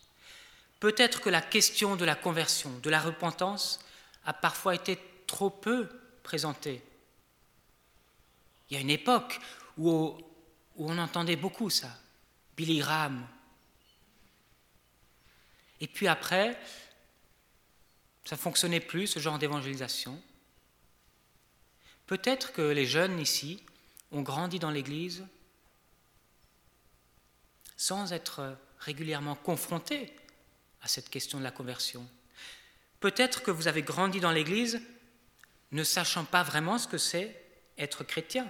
Peut-être 0.80 1.20
que 1.20 1.30
la 1.30 1.42
question 1.42 1.98
de 1.98 2.06
la 2.06 2.16
conversion, 2.16 2.72
de 2.82 2.90
la 2.90 3.02
repentance, 3.02 3.82
a 4.24 4.32
parfois 4.32 4.76
été 4.76 4.98
trop 5.28 5.50
peu 5.50 5.90
présentée. 6.24 6.82
Il 8.70 8.76
y 8.76 8.78
a 8.78 8.80
une 8.80 8.90
époque 8.90 9.42
où, 9.78 10.18
on 10.78 10.98
entendait 10.98 11.36
beaucoup 11.36 11.70
ça, 11.70 11.90
Billy 12.56 12.80
Graham. 12.80 13.28
Et 15.82 15.88
puis 15.88 16.08
après, 16.08 16.58
ça 18.26 18.36
ne 18.36 18.42
fonctionnait 18.42 18.80
plus, 18.80 19.08
ce 19.08 19.20
genre 19.20 19.40
d'évangélisation. 19.40 20.22
Peut-être 22.08 22.54
que 22.54 22.62
les 22.62 22.86
jeunes 22.86 23.20
ici 23.20 23.64
ont 24.12 24.22
grandi 24.22 24.60
dans 24.60 24.72
l'Église 24.72 25.26
sans 27.76 28.14
être 28.14 28.58
régulièrement 28.80 29.36
confrontés 29.36 30.14
à 30.82 30.88
cette 30.88 31.10
question 31.10 31.38
de 31.40 31.44
la 31.44 31.52
conversion. 31.52 32.08
Peut-être 33.00 33.44
que 33.44 33.52
vous 33.52 33.68
avez 33.68 33.82
grandi 33.82 34.20
dans 34.20 34.32
l'Église 34.32 34.82
ne 35.72 35.84
sachant 35.84 36.24
pas 36.24 36.44
vraiment 36.44 36.78
ce 36.78 36.88
que 36.88 36.98
c'est 36.98 37.42
être 37.78 38.04
chrétien, 38.04 38.50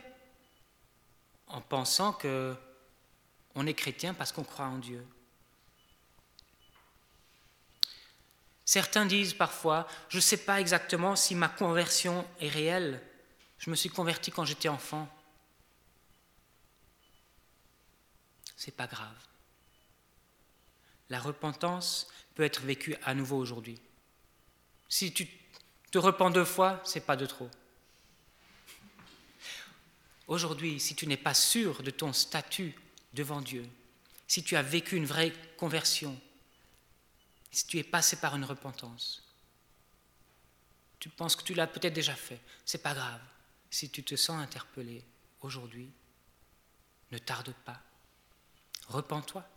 en 1.47 1.61
pensant 1.61 2.13
que 2.13 2.55
on 3.55 3.65
est 3.67 3.73
chrétien 3.73 4.13
parce 4.13 4.31
qu'on 4.31 4.43
croit 4.43 4.65
en 4.65 4.77
Dieu. 4.77 5.05
Certains 8.65 9.05
disent 9.05 9.33
parfois, 9.33 9.87
je 10.09 10.17
ne 10.17 10.21
sais 10.21 10.37
pas 10.37 10.61
exactement 10.61 11.15
si 11.15 11.35
ma 11.35 11.49
conversion 11.49 12.25
est 12.39 12.49
réelle. 12.49 13.01
Je 13.57 13.69
me 13.69 13.75
suis 13.75 13.89
converti 13.89 14.31
quand 14.31 14.45
j'étais 14.45 14.69
enfant. 14.69 15.07
C'est 18.55 18.75
pas 18.75 18.87
grave. 18.87 19.15
La 21.09 21.19
repentance 21.19 22.07
peut 22.35 22.43
être 22.43 22.61
vécu 22.61 22.95
à 23.03 23.13
nouveau 23.13 23.37
aujourd'hui. 23.37 23.79
Si 24.87 25.11
tu 25.13 25.27
te 25.91 25.97
repens 25.97 26.29
deux 26.29 26.45
fois, 26.45 26.81
c'est 26.85 27.05
pas 27.05 27.17
de 27.17 27.25
trop. 27.25 27.49
Aujourd'hui, 30.27 30.79
si 30.79 30.95
tu 30.95 31.05
n'es 31.05 31.17
pas 31.17 31.33
sûr 31.33 31.83
de 31.83 31.91
ton 31.91 32.13
statut 32.13 32.73
devant 33.13 33.41
Dieu, 33.41 33.67
si 34.27 34.43
tu 34.43 34.55
as 34.55 34.61
vécu 34.61 34.95
une 34.95 35.05
vraie 35.05 35.33
conversion, 35.57 36.19
si 37.53 37.67
tu 37.67 37.77
es 37.77 37.83
passé 37.83 38.17
par 38.17 38.35
une 38.35 38.45
repentance, 38.45 39.23
tu 40.99 41.09
penses 41.09 41.35
que 41.35 41.43
tu 41.43 41.53
l'as 41.53 41.67
peut-être 41.67 41.93
déjà 41.93 42.15
fait, 42.15 42.39
c'est 42.65 42.81
pas 42.81 42.93
grave. 42.93 43.21
Si 43.69 43.89
tu 43.89 44.03
te 44.03 44.15
sens 44.15 44.41
interpellé 44.41 45.03
aujourd'hui, 45.41 45.91
ne 47.11 47.17
tarde 47.17 47.53
pas. 47.65 47.81
Repends-toi 48.87 49.47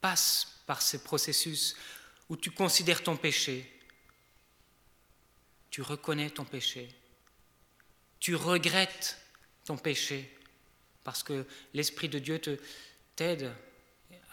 passe 0.00 0.62
par 0.66 0.82
ce 0.82 0.96
processus 0.96 1.76
où 2.28 2.36
tu 2.36 2.50
considères 2.50 3.02
ton 3.02 3.16
péché, 3.16 3.70
tu 5.70 5.82
reconnais 5.82 6.30
ton 6.30 6.44
péché, 6.44 6.88
tu 8.20 8.34
regrettes 8.34 9.18
ton 9.64 9.76
péché, 9.76 10.36
parce 11.04 11.22
que 11.22 11.46
l'Esprit 11.74 12.08
de 12.08 12.18
Dieu 12.18 12.38
te, 12.38 12.58
t'aide 13.16 13.52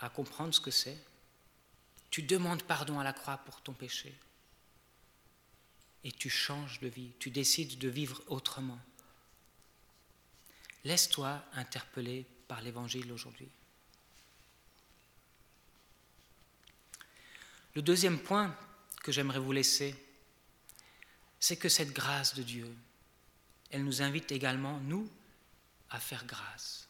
à 0.01 0.09
comprendre 0.09 0.53
ce 0.53 0.59
que 0.59 0.71
c'est. 0.71 0.97
Tu 2.09 2.21
demandes 2.21 2.63
pardon 2.63 2.99
à 2.99 3.03
la 3.03 3.13
croix 3.13 3.37
pour 3.37 3.61
ton 3.61 3.73
péché. 3.73 4.13
Et 6.03 6.11
tu 6.11 6.29
changes 6.29 6.79
de 6.79 6.87
vie, 6.87 7.11
tu 7.19 7.31
décides 7.31 7.77
de 7.77 7.87
vivre 7.87 8.21
autrement. 8.27 8.79
Laisse-toi 10.83 11.43
interpeller 11.53 12.25
par 12.47 12.61
l'Évangile 12.61 13.11
aujourd'hui. 13.11 13.49
Le 17.73 17.81
deuxième 17.81 18.19
point 18.19 18.55
que 19.03 19.11
j'aimerais 19.11 19.39
vous 19.39 19.51
laisser, 19.51 19.95
c'est 21.39 21.57
que 21.57 21.69
cette 21.69 21.91
grâce 21.91 22.35
de 22.35 22.43
Dieu, 22.43 22.73
elle 23.69 23.83
nous 23.83 24.01
invite 24.01 24.31
également, 24.31 24.79
nous, 24.79 25.11
à 25.89 25.99
faire 25.99 26.25
grâce. 26.25 26.84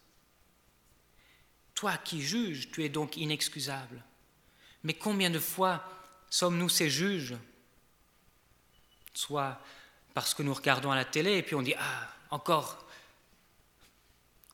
Toi 1.75 1.97
qui 1.97 2.21
juges, 2.21 2.71
tu 2.71 2.83
es 2.83 2.89
donc 2.89 3.17
inexcusable. 3.17 4.01
Mais 4.83 4.93
combien 4.93 5.29
de 5.29 5.39
fois 5.39 5.83
sommes-nous 6.29 6.69
ces 6.69 6.89
juges? 6.89 7.35
Soit 9.13 9.61
parce 10.13 10.33
que 10.33 10.43
nous 10.43 10.53
regardons 10.53 10.91
à 10.91 10.95
la 10.95 11.05
télé 11.05 11.37
et 11.37 11.43
puis 11.43 11.55
on 11.55 11.61
dit 11.61 11.75
Ah, 11.77 12.09
encore 12.31 12.87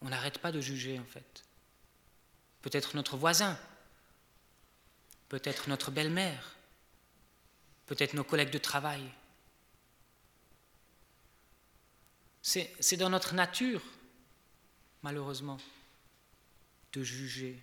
On 0.02 0.10
n'arrête 0.10 0.40
pas 0.40 0.52
de 0.52 0.60
juger 0.60 1.00
en 1.00 1.06
fait. 1.06 1.46
Peut-être 2.62 2.96
notre 2.96 3.18
voisin 3.18 3.58
peut-être 5.32 5.70
notre 5.70 5.92
belle-mère, 5.92 6.58
peut-être 7.86 8.16
nos 8.16 8.26
collègues 8.26 8.50
de 8.50 8.58
travail. 8.58 9.02
C'est 12.42 12.98
dans 12.98 13.10
notre 13.10 13.34
nature, 13.34 13.82
malheureusement, 15.04 15.58
de 16.94 17.04
juger. 17.04 17.62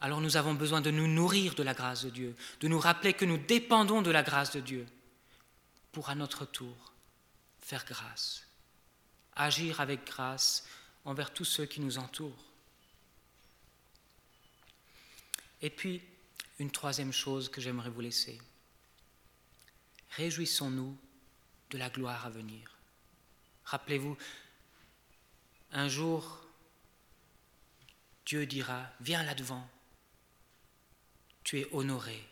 Alors 0.00 0.20
nous 0.20 0.36
avons 0.36 0.54
besoin 0.54 0.80
de 0.80 0.90
nous 0.90 1.06
nourrir 1.06 1.54
de 1.54 1.62
la 1.62 1.74
grâce 1.74 2.04
de 2.04 2.10
Dieu, 2.10 2.36
de 2.60 2.68
nous 2.68 2.78
rappeler 2.78 3.14
que 3.14 3.24
nous 3.24 3.38
dépendons 3.38 4.02
de 4.02 4.10
la 4.10 4.22
grâce 4.22 4.52
de 4.52 4.60
Dieu 4.60 4.86
pour 5.92 6.10
à 6.10 6.14
notre 6.14 6.44
tour 6.44 6.92
faire 7.60 7.84
grâce, 7.86 8.46
agir 9.34 9.80
avec 9.80 10.04
grâce 10.04 10.66
envers 11.04 11.32
tous 11.32 11.44
ceux 11.44 11.64
qui 11.64 11.80
nous 11.80 11.98
entourent. 11.98 12.52
Et 15.62 15.70
puis, 15.70 16.02
une 16.58 16.70
troisième 16.70 17.12
chose 17.12 17.48
que 17.48 17.60
j'aimerais 17.60 17.88
vous 17.88 18.02
laisser. 18.02 18.38
Réjouissons-nous 20.10 20.96
de 21.70 21.78
la 21.78 21.88
gloire 21.88 22.26
à 22.26 22.30
venir. 22.30 22.76
Rappelez-vous, 23.64 24.16
un 25.72 25.88
jour, 25.88 26.43
Dieu 28.26 28.46
dira, 28.46 28.90
viens 29.00 29.22
là-devant, 29.22 29.68
tu 31.42 31.60
es 31.60 31.68
honoré 31.72 32.26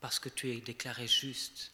parce 0.00 0.18
que 0.18 0.28
tu 0.28 0.50
es 0.50 0.60
déclaré 0.60 1.06
juste. 1.06 1.72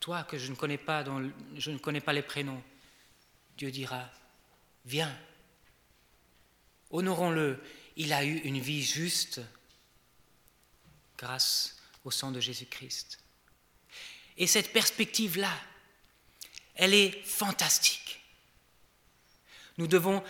Toi 0.00 0.22
que 0.24 0.38
je 0.38 0.50
ne 0.50 0.56
connais 0.56 0.78
pas, 0.78 1.02
dont 1.02 1.32
je 1.56 1.70
ne 1.70 1.78
connais 1.78 2.00
pas 2.00 2.12
les 2.12 2.22
prénoms, 2.22 2.62
Dieu 3.56 3.70
dira, 3.70 4.08
viens, 4.84 5.18
honorons-le, 6.90 7.60
il 7.96 8.12
a 8.12 8.24
eu 8.24 8.36
une 8.38 8.60
vie 8.60 8.84
juste 8.84 9.40
grâce 11.16 11.76
au 12.04 12.10
sang 12.10 12.30
de 12.30 12.40
Jésus-Christ. 12.40 13.18
Et 14.36 14.46
cette 14.46 14.72
perspective-là, 14.72 15.52
elle 16.74 16.94
est 16.94 17.22
fantastique. 17.24 18.20
Nous 19.78 19.86
devons 19.86 20.22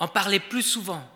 en 0.00 0.08
parler 0.08 0.40
plus 0.40 0.62
souvent. 0.62 1.08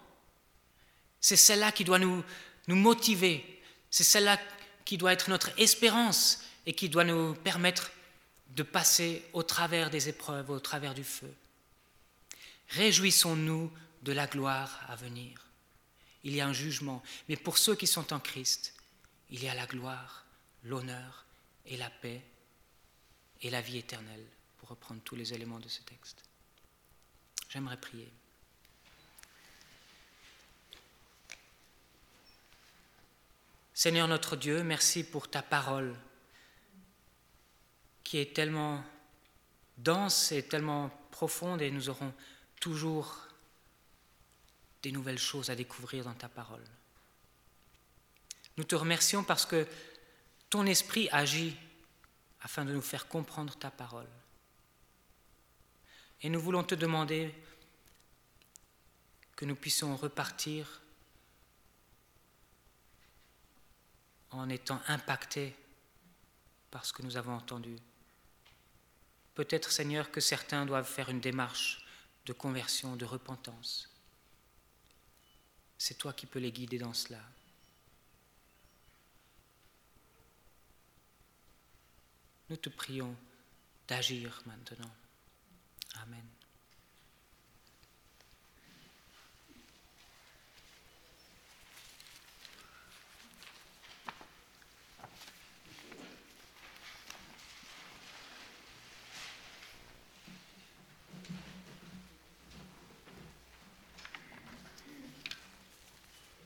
C'est 1.21 1.37
celle-là 1.37 1.73
qui 1.73 1.85
doit 1.85 1.99
nous, 1.99 2.25
motiver. 2.69 3.63
C'est 3.91 4.05
celle-là 4.05 4.39
qui 4.85 4.99
doit 4.99 5.13
être 5.13 5.31
notre 5.31 5.51
espérance 5.59 6.45
et 6.67 6.73
qui 6.73 6.89
doit 6.89 7.05
nous 7.05 7.35
permettre 7.35 7.91
de 8.51 8.63
passer 8.63 9.25
au 9.33 9.43
travers 9.43 9.91
des 9.91 10.09
épreuves, 10.09 10.51
au 10.51 10.61
travers 10.61 10.95
du 10.95 11.05
feu. 11.05 11.33
Réjouissons-nous 12.71 13.73
de 14.03 14.13
la 14.13 14.27
gloire 14.27 14.81
à 14.89 14.97
venir. 14.97 15.47
Il 16.25 16.35
y 16.35 16.41
a 16.41 16.47
un 16.47 16.53
jugement, 16.53 17.03
mais 17.29 17.37
pour 17.37 17.59
ceux 17.59 17.75
qui 17.75 17.87
sont 17.87 18.13
en 18.13 18.21
Christ, 18.21 18.75
il 19.31 19.43
y 19.43 19.49
a 19.49 19.55
la 19.55 19.67
gloire, 19.67 20.25
l'honneur 20.65 21.25
et 21.67 21.77
la 21.77 21.91
paix 21.91 22.23
et 23.43 23.51
la 23.51 23.61
vie 23.61 23.79
éternelle, 23.79 24.25
pour 24.59 24.71
reprendre 24.71 25.01
tous 25.05 25.17
les 25.17 25.33
éléments 25.33 25.61
de 25.61 25.69
ce 25.69 25.81
texte. 25.83 26.25
J'aimerais 27.49 27.77
prier. 27.77 28.11
Seigneur 33.79 34.09
notre 34.09 34.35
Dieu, 34.35 34.65
merci 34.65 35.05
pour 35.05 35.31
ta 35.31 35.41
parole 35.41 35.95
qui 38.03 38.19
est 38.19 38.35
tellement 38.35 38.85
dense 39.77 40.33
et 40.33 40.43
tellement 40.43 40.91
profonde 41.13 41.63
et 41.63 41.71
nous 41.71 41.89
aurons 41.89 42.13
toujours 42.59 43.29
des 44.83 44.91
nouvelles 44.91 45.21
choses 45.21 45.49
à 45.49 45.55
découvrir 45.55 46.03
dans 46.03 46.15
ta 46.15 46.29
parole. 46.29 46.65
Nous 48.57 48.65
te 48.65 48.75
remercions 48.75 49.23
parce 49.23 49.47
que 49.47 49.65
ton 50.51 50.67
esprit 50.67 51.09
agit 51.13 51.55
afin 52.41 52.65
de 52.65 52.73
nous 52.73 52.83
faire 52.83 53.07
comprendre 53.07 53.57
ta 53.57 53.71
parole. 53.71 54.11
Et 56.23 56.31
nous 56.31 56.41
voulons 56.41 56.65
te 56.65 56.75
demander 56.75 57.33
que 59.37 59.45
nous 59.45 59.55
puissions 59.55 59.97
repartir 59.97 60.81
en 64.31 64.49
étant 64.49 64.81
impactés 64.89 65.55
par 66.71 66.85
ce 66.85 66.93
que 66.93 67.03
nous 67.03 67.17
avons 67.17 67.35
entendu. 67.35 67.77
Peut-être, 69.35 69.71
Seigneur, 69.71 70.11
que 70.11 70.21
certains 70.21 70.67
doivent 70.67 70.89
faire 70.89 71.09
une 71.09 71.21
démarche 71.21 71.85
de 72.27 72.33
conversion, 72.33 72.97
de 72.97 73.05
repentance. 73.05 73.89
C'est 75.79 75.97
toi 75.97 76.13
qui 76.13 76.27
peux 76.27 76.41
les 76.41 76.53
guider 76.53 76.79
dans 76.79 76.93
cela. 76.93 77.21
Nous 82.51 82.57
te 82.57 82.69
prions 82.69 83.15
d'agir 83.87 84.43
maintenant. 84.47 84.91
Amen. 86.03 86.38